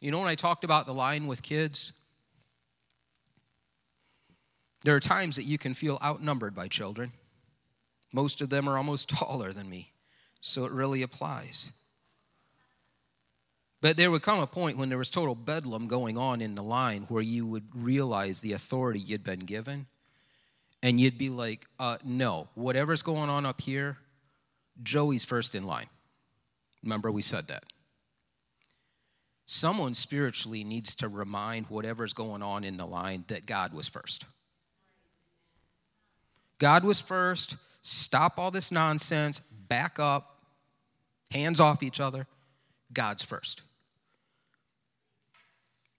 You 0.00 0.10
know, 0.10 0.18
when 0.18 0.28
I 0.28 0.34
talked 0.34 0.64
about 0.64 0.86
the 0.86 0.94
line 0.94 1.26
with 1.26 1.42
kids, 1.42 1.92
there 4.82 4.96
are 4.96 5.00
times 5.00 5.36
that 5.36 5.44
you 5.44 5.58
can 5.58 5.74
feel 5.74 5.98
outnumbered 6.02 6.54
by 6.54 6.66
children. 6.68 7.12
Most 8.12 8.40
of 8.40 8.50
them 8.50 8.68
are 8.68 8.76
almost 8.76 9.08
taller 9.16 9.52
than 9.52 9.68
me, 9.68 9.92
so 10.40 10.64
it 10.64 10.72
really 10.72 11.02
applies. 11.02 11.78
But 13.80 13.96
there 13.96 14.10
would 14.12 14.22
come 14.22 14.38
a 14.38 14.46
point 14.46 14.78
when 14.78 14.90
there 14.90 14.98
was 14.98 15.10
total 15.10 15.34
bedlam 15.34 15.88
going 15.88 16.16
on 16.16 16.40
in 16.40 16.54
the 16.54 16.62
line 16.62 17.02
where 17.08 17.22
you 17.22 17.44
would 17.46 17.66
realize 17.74 18.40
the 18.40 18.52
authority 18.52 19.00
you'd 19.00 19.24
been 19.24 19.40
given, 19.40 19.86
and 20.82 21.00
you'd 21.00 21.18
be 21.18 21.30
like, 21.30 21.66
uh, 21.80 21.98
no, 22.04 22.48
whatever's 22.54 23.02
going 23.02 23.28
on 23.28 23.44
up 23.44 23.60
here, 23.60 23.98
Joey's 24.82 25.24
first 25.24 25.54
in 25.54 25.64
line. 25.64 25.86
Remember, 26.82 27.10
we 27.10 27.22
said 27.22 27.48
that. 27.48 27.64
Someone 29.46 29.94
spiritually 29.94 30.64
needs 30.64 30.94
to 30.96 31.08
remind 31.08 31.66
whatever's 31.66 32.12
going 32.12 32.42
on 32.42 32.64
in 32.64 32.76
the 32.76 32.86
line 32.86 33.24
that 33.28 33.46
God 33.46 33.74
was 33.74 33.88
first. 33.88 34.24
God 36.58 36.84
was 36.84 37.00
first. 37.00 37.56
Stop 37.82 38.38
all 38.38 38.50
this 38.50 38.72
nonsense. 38.72 39.40
Back 39.40 39.98
up. 39.98 40.40
Hands 41.30 41.58
off 41.60 41.82
each 41.82 42.00
other. 42.00 42.26
God's 42.92 43.22
first. 43.22 43.62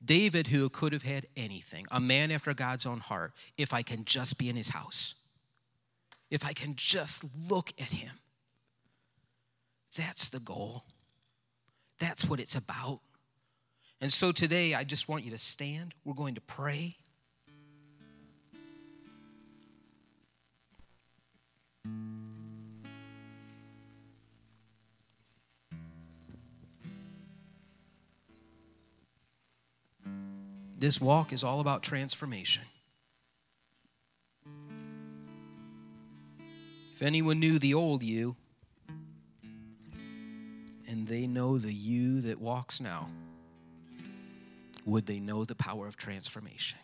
David, 0.04 0.48
who 0.48 0.70
could 0.70 0.92
have 0.94 1.04
had 1.04 1.28
anything, 1.38 1.86
a 1.90 2.00
man 2.00 2.32
after 2.32 2.54
God's 2.54 2.86
own 2.86 3.00
heart, 3.00 3.32
if 3.58 3.74
I 3.74 3.82
can 3.82 4.04
just 4.04 4.38
be 4.38 4.50
in 4.50 4.56
his 4.56 4.70
house, 4.70 5.28
if 6.30 6.46
I 6.46 6.54
can 6.54 6.74
just 6.76 7.26
look 7.50 7.72
at 7.80 7.88
him. 7.88 8.12
That's 9.96 10.30
the 10.30 10.40
goal. 10.40 10.84
That's 12.00 12.26
what 12.26 12.40
it's 12.40 12.56
about. 12.56 13.00
And 14.02 14.12
so 14.12 14.32
today, 14.32 14.74
I 14.74 14.84
just 14.84 15.08
want 15.08 15.24
you 15.24 15.32
to 15.32 15.38
stand. 15.38 15.94
We're 16.04 16.16
going 16.16 16.36
to 16.36 16.42
pray. 16.42 16.98
This 30.84 31.00
walk 31.00 31.32
is 31.32 31.46
all 31.46 31.62
about 31.62 31.82
transformation. 31.82 32.64
If 36.94 37.02
anyone 37.02 37.40
knew 37.40 37.58
the 37.58 37.74
old 37.74 38.04
you, 38.04 38.36
and 40.86 41.08
they 41.08 41.26
know 41.26 41.58
the 41.58 41.72
you 41.72 42.20
that 42.20 42.42
walks 42.42 42.82
now 42.82 43.08
would 44.86 45.06
they 45.06 45.20
know 45.20 45.46
the 45.46 45.56
power 45.56 45.88
of 45.88 45.96
transformation? 45.96 46.80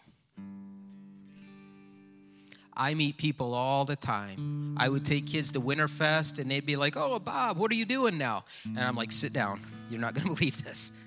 I 2.74 2.94
meet 2.94 3.18
people 3.18 3.54
all 3.54 3.84
the 3.84 3.98
time. 3.98 4.78
I 4.80 4.88
would 4.88 5.04
take 5.04 5.28
kids 5.28 5.52
to 5.52 5.60
Winterfest 5.60 6.40
and 6.40 6.50
they'd 6.50 6.66
be 6.66 6.78
like, 6.78 6.96
Oh, 6.96 7.20
Bob, 7.20 7.58
what 7.58 7.70
are 7.70 7.76
you 7.76 7.84
doing 7.84 8.18
now? 8.18 8.46
And 8.64 8.80
I'm 8.80 8.96
like, 8.96 9.12
Sit 9.12 9.34
down. 9.34 9.60
You're 9.92 10.00
not 10.00 10.14
going 10.14 10.26
to 10.30 10.34
believe 10.34 10.64
this. 10.64 10.98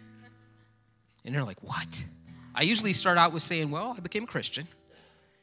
And 1.24 1.34
they're 1.34 1.42
like, 1.42 1.62
What? 1.62 2.04
I 2.54 2.62
usually 2.62 2.92
start 2.92 3.18
out 3.18 3.32
with 3.32 3.42
saying, 3.42 3.70
Well, 3.70 3.94
I 3.96 4.00
became 4.00 4.24
a 4.24 4.26
Christian 4.26 4.66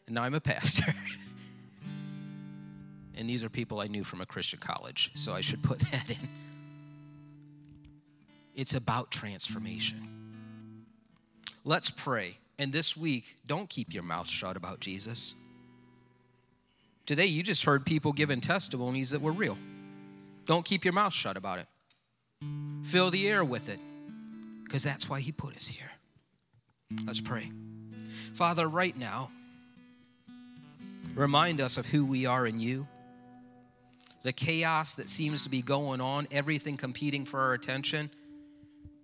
and 0.10 0.16
now 0.16 0.24
I'm 0.24 0.34
a 0.34 0.42
pastor. 0.42 0.92
and 3.16 3.30
these 3.30 3.44
are 3.44 3.50
people 3.50 3.80
I 3.80 3.86
knew 3.86 4.04
from 4.04 4.22
a 4.22 4.26
Christian 4.26 4.60
college, 4.60 5.12
so 5.14 5.34
I 5.34 5.42
should 5.42 5.62
put 5.62 5.80
that 5.92 6.10
in. 6.10 6.30
It's 8.56 8.74
about 8.74 9.12
transformation. 9.12 10.08
Let's 11.64 11.92
pray. 11.92 12.38
And 12.58 12.74
this 12.74 12.98
week, 12.98 13.36
don't 13.46 13.70
keep 13.70 13.94
your 13.94 14.02
mouth 14.04 14.28
shut 14.28 14.58
about 14.58 14.80
Jesus. 14.80 15.36
Today, 17.06 17.28
you 17.28 17.44
just 17.44 17.64
heard 17.64 17.86
people 17.86 18.12
giving 18.12 18.42
testimonies 18.42 19.12
that 19.12 19.22
were 19.22 19.32
real. 19.32 19.58
Don't 20.46 20.66
keep 20.66 20.84
your 20.84 20.94
mouth 20.94 21.14
shut 21.14 21.38
about 21.38 21.60
it. 21.60 21.68
Fill 22.84 23.12
the 23.12 23.28
air 23.28 23.46
with 23.46 23.70
it, 23.70 23.80
because 24.64 24.82
that's 24.84 25.08
why 25.08 25.20
He 25.20 25.32
put 25.32 25.56
us 25.56 25.68
here. 25.68 25.92
Let's 27.06 27.22
pray. 27.22 27.52
Father, 28.34 28.68
right 28.68 28.98
now, 28.98 29.30
remind 31.14 31.62
us 31.62 31.78
of 31.78 31.86
who 31.86 32.06
we 32.06 32.26
are 32.26 32.48
in 32.48 32.60
you, 32.60 32.88
the 34.24 34.34
chaos 34.34 34.96
that 34.96 35.08
seems 35.08 35.44
to 35.44 35.50
be 35.50 35.62
going 35.62 36.02
on, 36.02 36.28
everything 36.32 36.78
competing 36.78 37.26
for 37.26 37.40
our 37.40 37.54
attention. 37.54 38.10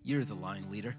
You're 0.03 0.23
the 0.23 0.35
line 0.35 0.69
leader. 0.71 0.95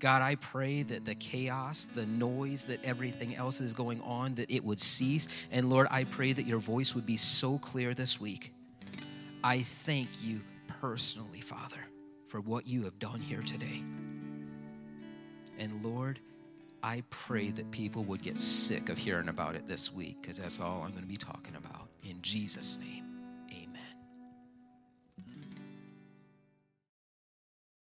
God, 0.00 0.20
I 0.20 0.34
pray 0.34 0.82
that 0.82 1.04
the 1.04 1.14
chaos, 1.14 1.84
the 1.84 2.06
noise, 2.06 2.64
that 2.64 2.84
everything 2.84 3.36
else 3.36 3.60
is 3.60 3.72
going 3.72 4.00
on, 4.00 4.34
that 4.34 4.50
it 4.50 4.64
would 4.64 4.80
cease. 4.80 5.28
And 5.52 5.70
Lord, 5.70 5.86
I 5.90 6.02
pray 6.02 6.32
that 6.32 6.46
your 6.46 6.58
voice 6.58 6.96
would 6.96 7.06
be 7.06 7.16
so 7.16 7.58
clear 7.58 7.94
this 7.94 8.20
week. 8.20 8.52
I 9.44 9.60
thank 9.60 10.24
you 10.24 10.40
personally, 10.66 11.40
Father, 11.40 11.86
for 12.26 12.40
what 12.40 12.66
you 12.66 12.82
have 12.82 12.98
done 12.98 13.20
here 13.20 13.42
today. 13.42 13.84
And 15.58 15.84
Lord, 15.84 16.18
I 16.82 17.02
pray 17.10 17.50
that 17.50 17.70
people 17.70 18.04
would 18.04 18.22
get 18.22 18.40
sick 18.40 18.88
of 18.88 18.98
hearing 18.98 19.28
about 19.28 19.54
it 19.54 19.68
this 19.68 19.94
week 19.94 20.16
because 20.20 20.38
that's 20.38 20.60
all 20.60 20.82
I'm 20.82 20.90
going 20.90 21.02
to 21.02 21.08
be 21.08 21.16
talking 21.16 21.54
about. 21.56 21.88
In 22.02 22.20
Jesus' 22.22 22.78
name. 22.80 23.11